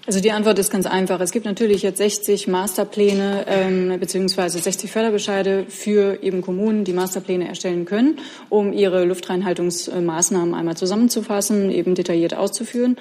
[0.08, 1.20] Also die Antwort ist ganz einfach.
[1.20, 7.48] Es gibt natürlich jetzt 60 Masterpläne ähm, beziehungsweise 60 Förderbescheide für eben Kommunen, die Masterpläne
[7.48, 8.18] erstellen können,
[8.50, 12.98] um ihre Luftreinhaltungsmaßnahmen einmal zusammenzufassen, eben detailliert auszuführen.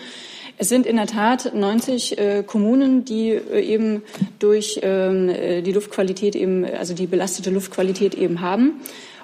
[0.59, 4.03] Es sind in der Tat 90 äh, Kommunen, die äh, eben
[4.38, 8.82] durch ähm, äh, die Luftqualität eben, also die belastete Luftqualität eben haben.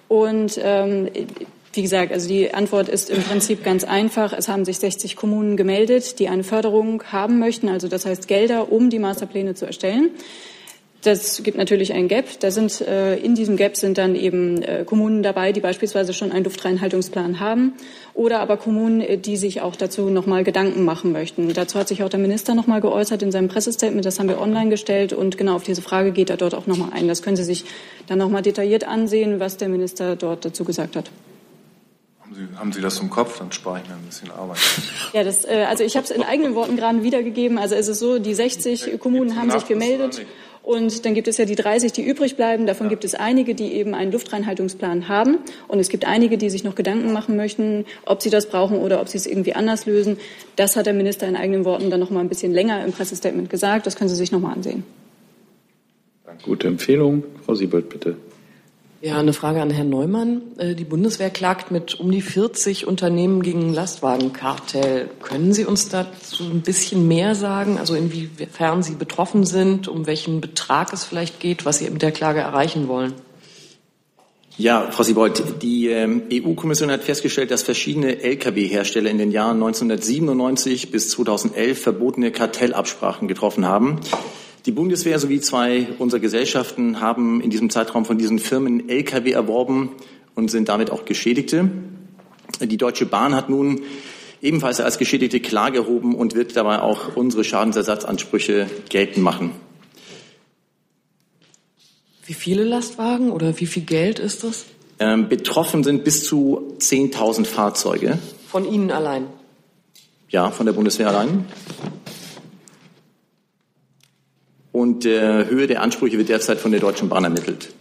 [0.08, 1.10] Und ähm,
[1.76, 4.32] wie gesagt, also die Antwort ist im Prinzip ganz einfach.
[4.32, 8.72] Es haben sich 60 Kommunen gemeldet, die eine Förderung haben möchten, also das heißt Gelder,
[8.72, 10.10] um die Masterpläne zu erstellen.
[11.06, 12.40] Das gibt natürlich ein Gap.
[12.40, 16.32] Da sind, äh, in diesem Gap sind dann eben äh, Kommunen dabei, die beispielsweise schon
[16.32, 17.74] einen Luftreinhaltungsplan haben
[18.12, 21.52] oder aber Kommunen, äh, die sich auch dazu nochmal Gedanken machen möchten.
[21.52, 24.04] Dazu hat sich auch der Minister nochmal geäußert in seinem Pressestatement.
[24.04, 26.88] Das haben wir online gestellt und genau auf diese Frage geht er dort auch nochmal
[26.92, 27.06] ein.
[27.06, 27.66] Das können Sie sich
[28.08, 31.08] dann nochmal detailliert ansehen, was der Minister dort dazu gesagt hat.
[32.26, 33.38] Haben Sie, haben Sie das im Kopf?
[33.38, 34.58] Dann spare ich mir ein bisschen Arbeit.
[35.12, 37.56] Ja, das, äh, also ich habe es in eigenen Worten gerade wiedergegeben.
[37.56, 40.26] Also es ist so, die 60 Kommunen haben sich gemeldet.
[40.64, 42.66] Und dann gibt es ja die 30, die übrig bleiben.
[42.66, 45.38] Davon gibt es einige, die eben einen Luftreinhaltungsplan haben.
[45.68, 49.00] Und es gibt einige, die sich noch Gedanken machen möchten, ob sie das brauchen oder
[49.00, 50.18] ob sie es irgendwie anders lösen.
[50.56, 53.48] Das hat der Minister in eigenen Worten dann noch mal ein bisschen länger im Pressestatement
[53.48, 53.86] gesagt.
[53.86, 54.82] Das können Sie sich noch mal ansehen.
[56.42, 57.22] Gute Empfehlung.
[57.44, 58.16] Frau Siebold, bitte.
[59.02, 60.40] Ja, eine Frage an Herrn Neumann.
[60.56, 65.10] Äh, die Bundeswehr klagt mit um die 40 Unternehmen gegen Lastwagenkartell.
[65.20, 67.76] Können Sie uns dazu ein bisschen mehr sagen?
[67.78, 72.10] Also inwiefern Sie betroffen sind, um welchen Betrag es vielleicht geht, was Sie mit der
[72.10, 73.12] Klage erreichen wollen?
[74.56, 80.90] Ja, Frau Siebold, die ähm, EU-Kommission hat festgestellt, dass verschiedene Lkw-Hersteller in den Jahren 1997
[80.90, 84.00] bis 2011 verbotene Kartellabsprachen getroffen haben.
[84.66, 89.90] Die Bundeswehr sowie zwei unserer Gesellschaften haben in diesem Zeitraum von diesen Firmen Lkw erworben
[90.34, 91.70] und sind damit auch Geschädigte.
[92.60, 93.82] Die Deutsche Bahn hat nun
[94.42, 99.52] ebenfalls als Geschädigte Klage erhoben und wird dabei auch unsere Schadensersatzansprüche geltend machen.
[102.26, 104.64] Wie viele Lastwagen oder wie viel Geld ist das?
[104.98, 108.18] Ähm, betroffen sind bis zu 10.000 Fahrzeuge.
[108.48, 109.28] Von Ihnen allein?
[110.28, 111.44] Ja, von der Bundeswehr allein
[114.76, 117.72] und der Höhe der Ansprüche wird derzeit von der Deutschen Bahn ermittelt.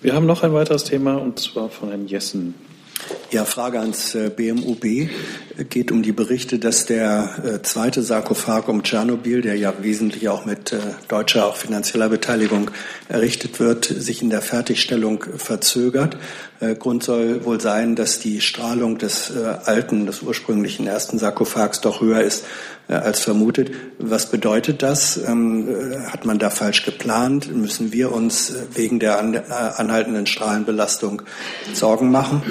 [0.00, 2.54] Wir haben noch ein weiteres Thema und zwar von Herrn Jessen.
[3.32, 5.10] Ja, Frage ans äh, BMUB
[5.68, 10.44] geht um die Berichte, dass der äh, zweite Sarkophag um Tschernobyl, der ja wesentlich auch
[10.44, 10.78] mit äh,
[11.08, 12.70] deutscher, auch finanzieller Beteiligung
[13.08, 16.16] errichtet wird, sich in der Fertigstellung verzögert.
[16.78, 19.30] Grund soll wohl sein, dass die Strahlung des
[19.64, 22.44] alten, des ursprünglichen ersten Sarkophags doch höher ist
[22.88, 23.72] als vermutet.
[23.98, 25.18] Was bedeutet das?
[25.18, 25.68] Ähm,
[26.06, 27.54] hat man da falsch geplant?
[27.54, 31.22] Müssen wir uns wegen der anhaltenden Strahlenbelastung
[31.74, 32.42] Sorgen machen?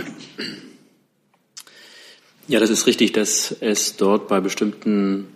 [2.48, 5.30] Ja, das ist richtig, dass es dort bei bestimmten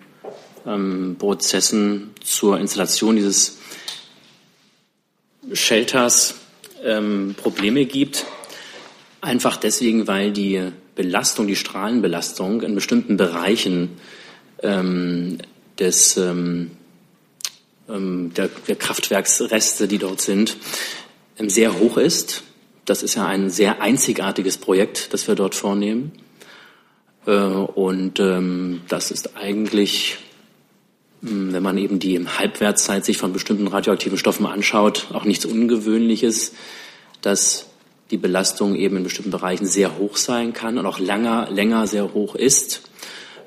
[0.66, 3.60] ähm, Prozessen zur Installation dieses
[5.54, 6.36] Shelters
[6.84, 8.26] ähm, Probleme gibt.
[9.22, 10.62] Einfach deswegen, weil die
[10.96, 13.92] Belastung, die Strahlenbelastung in bestimmten Bereichen
[14.62, 15.38] ähm,
[15.80, 16.72] des, ähm,
[17.88, 20.58] ähm der, der, Kraftwerksreste, die dort sind,
[21.40, 22.44] ähm, sehr hoch ist.
[22.84, 26.12] Das ist ja ein sehr einzigartiges Projekt, das wir dort vornehmen.
[27.28, 30.18] Äh, und ähm, das ist eigentlich,
[31.22, 36.54] hm, wenn man eben die Halbwertszeit sich von bestimmten radioaktiven Stoffen anschaut, auch nichts Ungewöhnliches,
[37.22, 37.68] dass
[38.10, 42.14] die Belastung eben in bestimmten Bereichen sehr hoch sein kann und auch länger, länger sehr
[42.14, 42.82] hoch ist.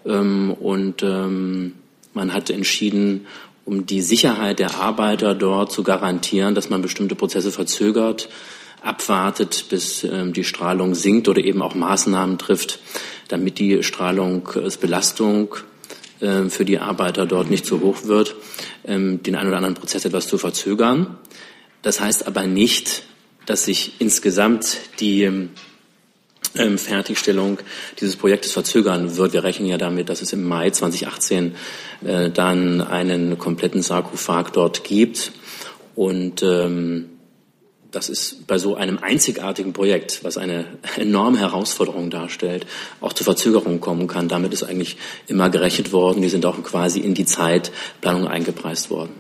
[0.05, 1.75] Ähm, und ähm,
[2.13, 3.27] man hat entschieden,
[3.65, 8.29] um die Sicherheit der Arbeiter dort zu garantieren, dass man bestimmte Prozesse verzögert,
[8.83, 12.81] abwartet, bis ähm, die Strahlung sinkt oder eben auch Maßnahmen trifft,
[13.31, 15.55] damit die Strahlungsbelastung
[16.21, 18.37] äh, für die Arbeiter dort nicht zu hoch wird,
[18.85, 21.19] ähm, den einen oder anderen Prozess etwas zu verzögern.
[21.83, 23.05] Das heißt aber nicht,
[23.47, 27.59] dass sich insgesamt die ähm, Fertigstellung
[28.01, 29.33] dieses Projektes verzögern wird.
[29.33, 31.55] Wir rechnen ja damit, dass es im Mai 2018
[32.05, 35.33] äh, dann einen kompletten Sarkophag dort gibt.
[35.95, 37.11] Und ähm,
[37.91, 40.65] das ist bei so einem einzigartigen Projekt, was eine
[40.97, 42.67] enorme Herausforderung darstellt,
[43.01, 44.29] auch zu Verzögerungen kommen kann.
[44.29, 46.23] Damit ist eigentlich immer gerechnet worden.
[46.23, 49.15] Wir sind auch quasi in die Zeitplanung eingepreist worden.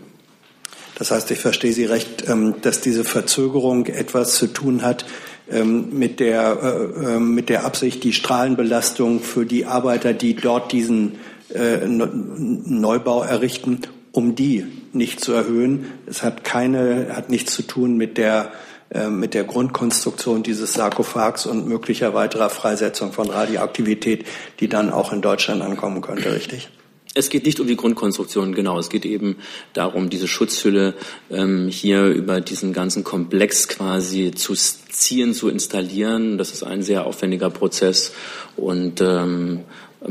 [0.95, 5.07] Das heißt, ich verstehe Sie recht, ähm, dass diese Verzögerung etwas zu tun hat
[5.51, 10.73] ähm, mit der, äh, ähm, mit der Absicht, die Strahlenbelastung für die Arbeiter, die dort
[10.73, 11.19] diesen
[11.55, 13.81] äh, Neubau errichten,
[14.13, 15.87] um die nicht zu erhöhen.
[16.07, 18.53] Es hat keine, hat nichts zu tun mit der
[18.93, 24.27] äh, mit der Grundkonstruktion dieses Sarkophags und möglicher weiterer Freisetzung von Radioaktivität,
[24.59, 26.69] die dann auch in Deutschland ankommen könnte, richtig?
[27.15, 28.79] Es geht nicht um die Grundkonstruktion, genau.
[28.79, 29.37] Es geht eben
[29.75, 30.95] darum, diese Schutzhülle
[31.31, 36.39] ähm, hier über diesen ganzen Komplex quasi zu ziehen, zu installieren.
[36.39, 38.13] Das ist ein sehr aufwendiger Prozess
[38.57, 39.61] und ähm,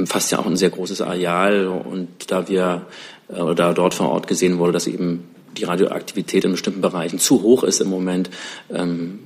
[0.06, 1.68] fast ja auch ein sehr großes Areal.
[1.68, 2.86] Und da wir
[3.30, 5.24] äh, oder dort vor Ort gesehen wurde, dass eben
[5.58, 8.30] die Radioaktivität in bestimmten Bereichen zu hoch ist im Moment,
[8.72, 9.20] ähm,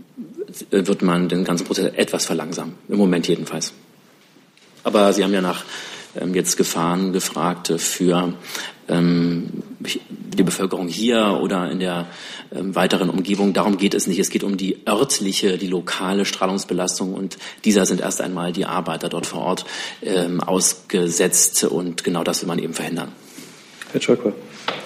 [0.70, 2.76] wird man den ganzen Prozess etwas verlangsamen.
[2.88, 3.74] Im Moment jedenfalls.
[4.84, 5.64] Aber Sie haben ja nach
[6.16, 8.34] ähm, jetzt Gefahren gefragt für
[8.88, 9.50] ähm,
[9.80, 12.08] die Bevölkerung hier oder in der
[12.54, 13.54] ähm, weiteren Umgebung.
[13.54, 14.20] Darum geht es nicht.
[14.20, 19.10] Es geht um die örtliche, die lokale Strahlungsbelastung und dieser sind erst einmal die Arbeiter
[19.10, 19.66] dort vor Ort
[20.02, 23.12] ähm, ausgesetzt und genau das will man eben verhindern.
[23.94, 24.34] Herr Schöpfer.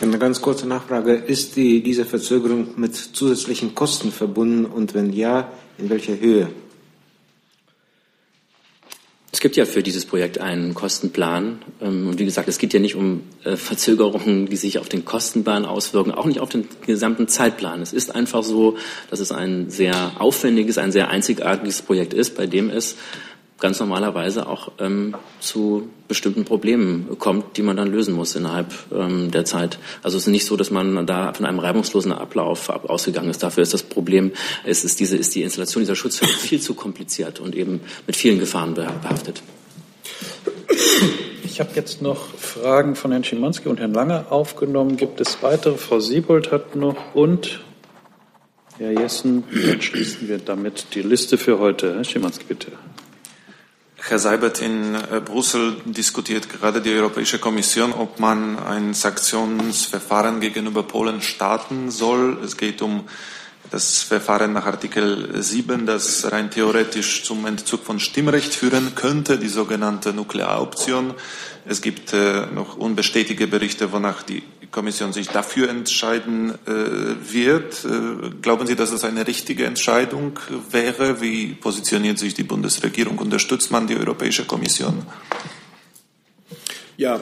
[0.02, 1.14] Eine ganz kurze Nachfrage.
[1.14, 6.50] Ist die, diese Verzögerung mit zusätzlichen Kosten verbunden und wenn ja, in welcher Höhe?
[9.32, 11.60] Es gibt ja für dieses Projekt einen Kostenplan.
[11.80, 15.06] Ähm, und wie gesagt, es geht ja nicht um äh, Verzögerungen, die sich auf den
[15.06, 17.82] Kostenplan auswirken, auch nicht auf den gesamten Zeitplan.
[17.82, 18.76] Es ist einfach so,
[19.10, 22.98] dass es ein sehr aufwendiges, ein sehr einzigartiges Projekt ist, bei dem es
[23.60, 29.32] ganz normalerweise auch ähm, zu bestimmten Problemen kommt, die man dann lösen muss innerhalb ähm,
[29.32, 29.80] der Zeit.
[30.04, 33.44] Also es ist nicht so, dass man da von einem reibungslosen Ablauf ausgegangen ist.
[33.44, 34.32] Dafür ist das Problem,
[34.64, 38.40] es ist diese, ist die Installation dieser Schutzhülle viel zu kompliziert und eben mit vielen
[38.40, 39.42] Gefahren behaftet.
[41.44, 44.96] Ich habe jetzt noch Fragen von Herrn Schimanski und Herrn Lange aufgenommen.
[44.96, 45.78] Gibt es weitere?
[45.78, 47.62] Frau Siebold hat noch und
[48.78, 49.44] Herr Jessen.
[49.52, 51.96] Dann schließen wir damit die Liste für heute.
[51.96, 52.74] Herr Schimanski, bitte.
[54.10, 60.84] Herr Seibert, in äh, Brüssel diskutiert gerade die Europäische Kommission, ob man ein Sanktionsverfahren gegenüber
[60.84, 62.38] Polen starten soll.
[62.42, 63.04] Es geht um
[63.70, 69.50] das Verfahren nach Artikel 7, das rein theoretisch zum Entzug von Stimmrecht führen könnte, die
[69.50, 71.14] sogenannte Nuklearoption.
[71.66, 74.42] Es gibt äh, noch unbestätigte Berichte, wonach die
[74.72, 77.86] Kommission sich dafür entscheiden äh, wird.
[77.86, 80.40] Äh, glauben Sie, dass es eine richtige Entscheidung
[80.72, 81.22] wäre?
[81.22, 83.18] Wie positioniert sich die Bundesregierung?
[83.18, 85.06] Unterstützt man die Europäische Kommission?
[86.98, 87.22] Ja,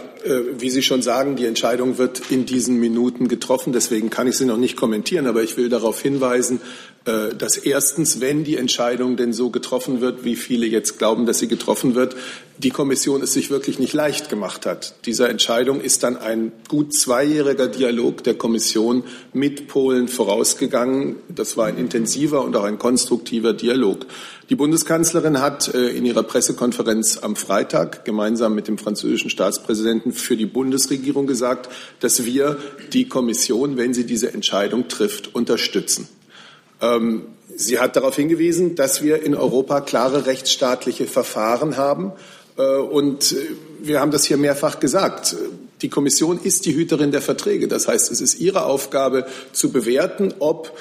[0.58, 3.74] wie Sie schon sagen, die Entscheidung wird in diesen Minuten getroffen.
[3.74, 6.60] Deswegen kann ich sie noch nicht kommentieren, aber ich will darauf hinweisen,
[7.06, 11.38] äh, dass erstens, wenn die Entscheidung denn so getroffen wird, wie viele jetzt glauben, dass
[11.38, 12.16] sie getroffen wird,
[12.58, 14.96] die Kommission es sich wirklich nicht leicht gemacht hat.
[15.06, 19.04] Dieser Entscheidung ist dann ein gut zweijähriger Dialog der Kommission
[19.34, 21.18] mit Polen vorausgegangen.
[21.28, 24.08] Das war ein intensiver und auch ein konstruktiver Dialog.
[24.50, 30.38] Die Bundeskanzlerin hat äh, in ihrer Pressekonferenz am Freitag gemeinsam mit dem französischen Staatspräsidenten für
[30.38, 32.58] die Bundesregierung gesagt, dass wir
[32.94, 36.08] die Kommission, wenn sie diese Entscheidung trifft, unterstützen.
[36.82, 37.24] Ähm,
[37.56, 42.12] sie hat darauf hingewiesen, dass wir in Europa klare rechtsstaatliche Verfahren haben.
[42.58, 43.36] Äh, und äh,
[43.82, 45.36] wir haben das hier mehrfach gesagt.
[45.82, 47.68] Die Kommission ist die Hüterin der Verträge.
[47.68, 50.78] Das heißt, es ist ihre Aufgabe zu bewerten, ob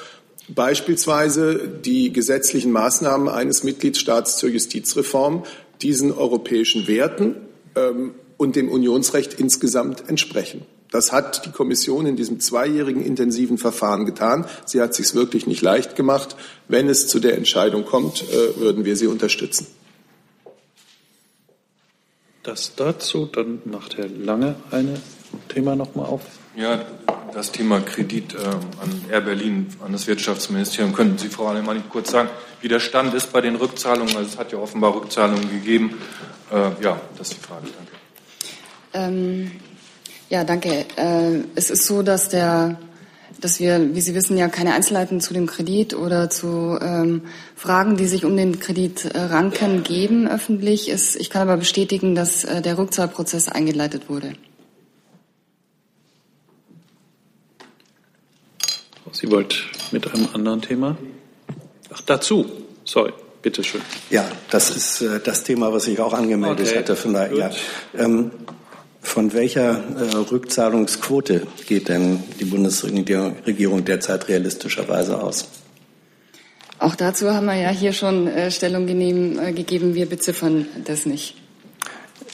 [0.49, 5.45] beispielsweise die gesetzlichen Maßnahmen eines Mitgliedstaats zur Justizreform
[5.82, 7.37] diesen europäischen Werten
[7.74, 10.62] ähm, und dem Unionsrecht insgesamt entsprechen.
[10.91, 14.47] Das hat die Kommission in diesem zweijährigen intensiven Verfahren getan.
[14.64, 16.37] Sie hat es sich wirklich nicht leicht gemacht.
[16.68, 19.66] Wenn es zu der Entscheidung kommt, äh, würden wir sie unterstützen.
[22.45, 23.26] Das dazu.
[23.26, 24.97] Dann macht Herr Lange ein
[25.49, 26.22] Thema noch mal auf.
[26.57, 26.85] Ja,
[27.32, 30.93] das Thema Kredit äh, an Air Berlin, an das Wirtschaftsministerium.
[30.93, 32.28] Könnten Sie, Frau Alemanni, kurz sagen,
[32.61, 34.16] wie der Stand ist bei den Rückzahlungen?
[34.16, 35.99] Also es hat ja offenbar Rückzahlungen gegeben.
[36.53, 37.66] Äh, ja, das ist die Frage.
[37.76, 38.04] Danke.
[38.95, 39.51] Ähm
[40.31, 40.87] ja, danke.
[40.97, 42.79] Äh, es ist so, dass der
[43.41, 47.23] dass wir, wie Sie wissen, ja keine Einzelheiten zu dem Kredit oder zu ähm,
[47.55, 50.91] Fragen, die sich um den Kredit äh, ranken, geben öffentlich.
[50.91, 54.33] Es, ich kann aber bestätigen, dass äh, der Rückzahlprozess eingeleitet wurde.
[59.13, 60.97] Sie wollt mit einem anderen Thema?
[61.93, 62.47] Ach, dazu.
[62.85, 63.13] Sorry.
[63.43, 63.83] Bitte schön.
[64.09, 66.79] Ja, das ist äh, das Thema, was ich auch angemeldet okay.
[66.79, 66.97] hatte.
[66.97, 67.51] Von daher, ja.
[67.95, 68.31] ähm,
[69.05, 75.47] von welcher äh, Rückzahlungsquote geht denn die Bundesregierung derzeit realistischerweise aus?
[76.79, 79.95] Auch dazu haben wir ja hier schon äh, Stellung genehm, äh, gegeben.
[79.95, 81.37] Wir beziffern das nicht.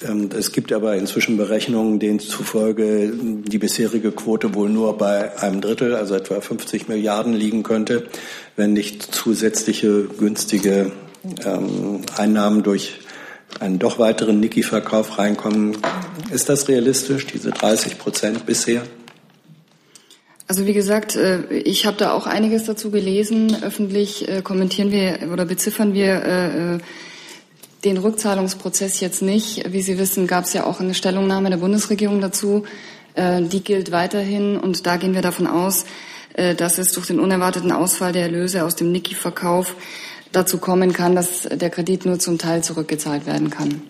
[0.03, 5.61] Ähm, es gibt aber inzwischen Berechnungen, denen zufolge die bisherige Quote wohl nur bei einem
[5.61, 8.07] Drittel, also etwa 50 Milliarden liegen könnte,
[8.57, 10.93] wenn nicht zusätzliche günstige
[11.45, 13.01] ähm, Einnahmen durch
[13.61, 15.77] einen doch weiteren Niki-Verkauf reinkommen.
[16.33, 18.83] Ist das realistisch, diese 30 Prozent bisher?
[20.49, 23.63] Also wie gesagt, äh, ich habe da auch einiges dazu gelesen.
[23.63, 26.79] Öffentlich äh, kommentieren wir oder beziffern wir äh,
[27.85, 29.73] den Rückzahlungsprozess jetzt nicht.
[29.73, 32.65] Wie Sie wissen, gab es ja auch eine Stellungnahme der Bundesregierung dazu.
[33.17, 35.85] Die gilt weiterhin und da gehen wir davon aus,
[36.57, 39.75] dass es durch den unerwarteten Ausfall der Erlöse aus dem Niki-Verkauf
[40.33, 43.83] dazu kommen kann, dass der Kredit nur zum Teil zurückgezahlt werden kann.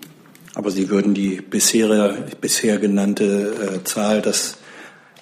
[0.55, 4.57] Aber Sie würden die bisher, bisher genannte Zahl, dass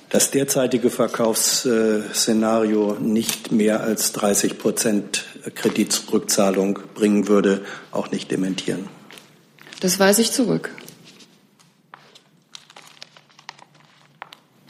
[0.09, 7.63] das derzeitige Verkaufsszenario nicht mehr als 30 Prozent Kreditrückzahlung bringen würde,
[7.93, 8.89] auch nicht dementieren.
[9.81, 10.71] Das weise ich zurück.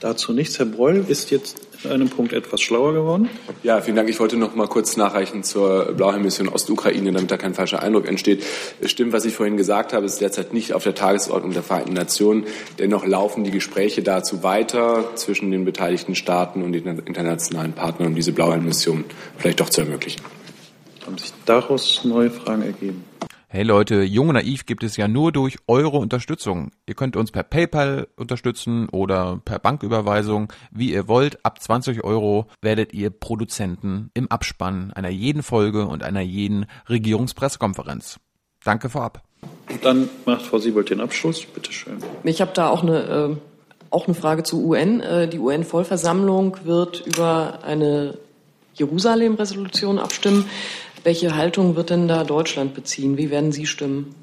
[0.00, 0.58] Dazu nichts.
[0.58, 3.28] Herr Breul ist jetzt einem Punkt etwas schlauer geworden.
[3.62, 4.08] Ja, vielen Dank.
[4.08, 8.44] Ich wollte noch mal kurz nachreichen zur Blauhelm-Mission Ostukraine, damit da kein falscher Eindruck entsteht.
[8.80, 11.92] Es stimmt, was ich vorhin gesagt habe, ist derzeit nicht auf der Tagesordnung der Vereinten
[11.92, 12.44] Nationen.
[12.78, 18.14] Dennoch laufen die Gespräche dazu weiter zwischen den beteiligten Staaten und den internationalen Partnern, um
[18.14, 19.04] diese Blauhelm-Mission
[19.36, 20.22] vielleicht doch zu ermöglichen.
[21.06, 23.04] Haben sich daraus neue Fragen ergeben?
[23.50, 26.70] Hey Leute, Jung und Naiv gibt es ja nur durch eure Unterstützung.
[26.84, 31.42] Ihr könnt uns per PayPal unterstützen oder per Banküberweisung, wie ihr wollt.
[31.46, 38.20] Ab 20 Euro werdet ihr Produzenten im Abspann einer jeden Folge und einer jeden Regierungspressekonferenz.
[38.64, 39.22] Danke vorab.
[39.80, 41.46] Dann macht Frau Siebold den Abschluss.
[41.46, 41.96] Bitte schön.
[42.24, 43.36] Ich habe da auch eine, äh,
[43.88, 45.00] auch eine Frage zu UN.
[45.00, 48.18] Äh, die UN-Vollversammlung wird über eine
[48.74, 50.44] Jerusalem-Resolution abstimmen.
[51.04, 53.16] Welche Haltung wird denn da Deutschland beziehen?
[53.16, 54.14] Wie werden Sie stimmen?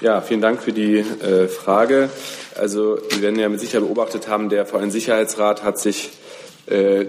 [0.00, 2.08] Ja, vielen Dank für die äh, Frage.
[2.56, 6.10] Also, Sie werden ja mit Sicherheit beobachtet haben, der VN-Sicherheitsrat hat sich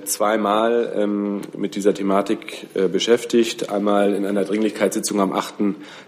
[0.05, 3.70] zweimal ähm, mit dieser Thematik äh, beschäftigt.
[3.70, 5.55] Einmal in einer Dringlichkeitssitzung am 8.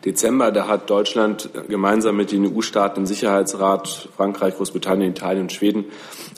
[0.06, 0.52] Dezember.
[0.52, 5.86] Da hat Deutschland gemeinsam mit den EU-Staaten im Sicherheitsrat, Frankreich, Großbritannien, Italien und Schweden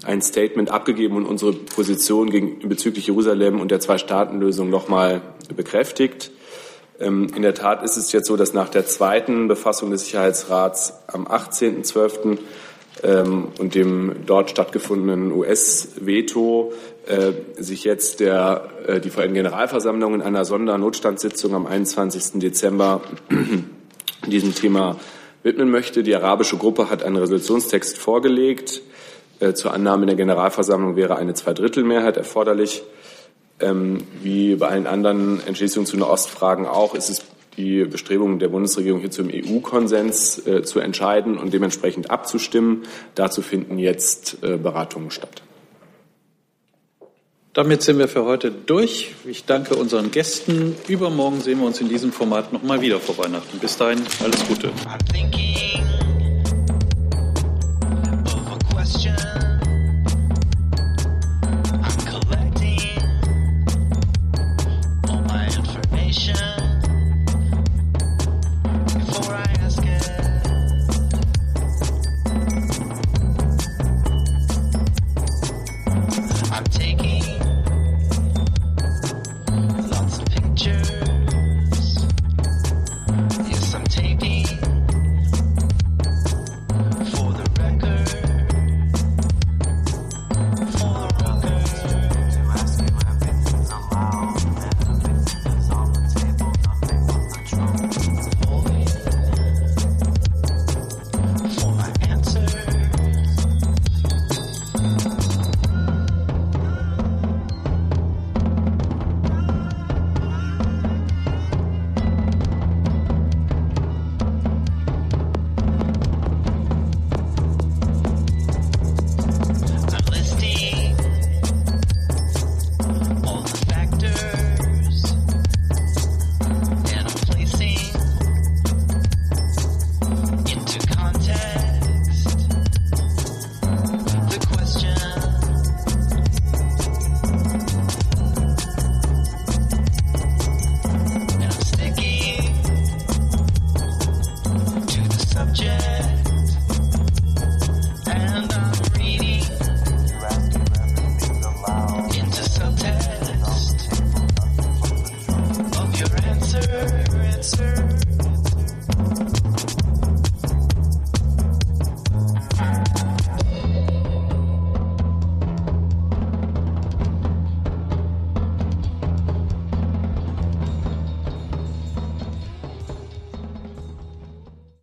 [0.05, 5.21] ein Statement abgegeben und unsere Position gegen, bezüglich Jerusalem und der Zwei-Staaten-Lösung nochmal
[5.55, 6.31] bekräftigt.
[6.99, 10.93] Ähm, in der Tat ist es jetzt so, dass nach der zweiten Befassung des Sicherheitsrats
[11.07, 12.37] am 18.12.
[13.01, 16.92] Ähm, und dem dort stattgefundenen US-Veto äh,
[17.57, 22.39] sich jetzt der, äh, die VN-Generalversammlung in einer Sondernotstandssitzung am 21.
[22.39, 23.01] Dezember
[24.27, 24.97] diesem Thema
[25.43, 26.03] widmen möchte.
[26.03, 28.81] Die arabische Gruppe hat einen Resolutionstext vorgelegt.
[29.39, 32.83] Äh, zur Annahme in der Generalversammlung wäre eine Zweidrittelmehrheit erforderlich.
[33.59, 37.21] Ähm, wie bei allen anderen Entschließungen zu Nahostfragen auch ist es
[37.57, 42.83] die Bestrebungen der Bundesregierung hier zum EU-Konsens äh, zu entscheiden und dementsprechend abzustimmen.
[43.13, 45.43] Dazu finden jetzt äh, Beratungen statt.
[47.53, 49.13] Damit sind wir für heute durch.
[49.25, 50.75] Ich danke unseren Gästen.
[50.87, 53.59] Übermorgen sehen wir uns in diesem Format nochmal wieder vor Weihnachten.
[53.59, 54.71] Bis dahin, alles Gute.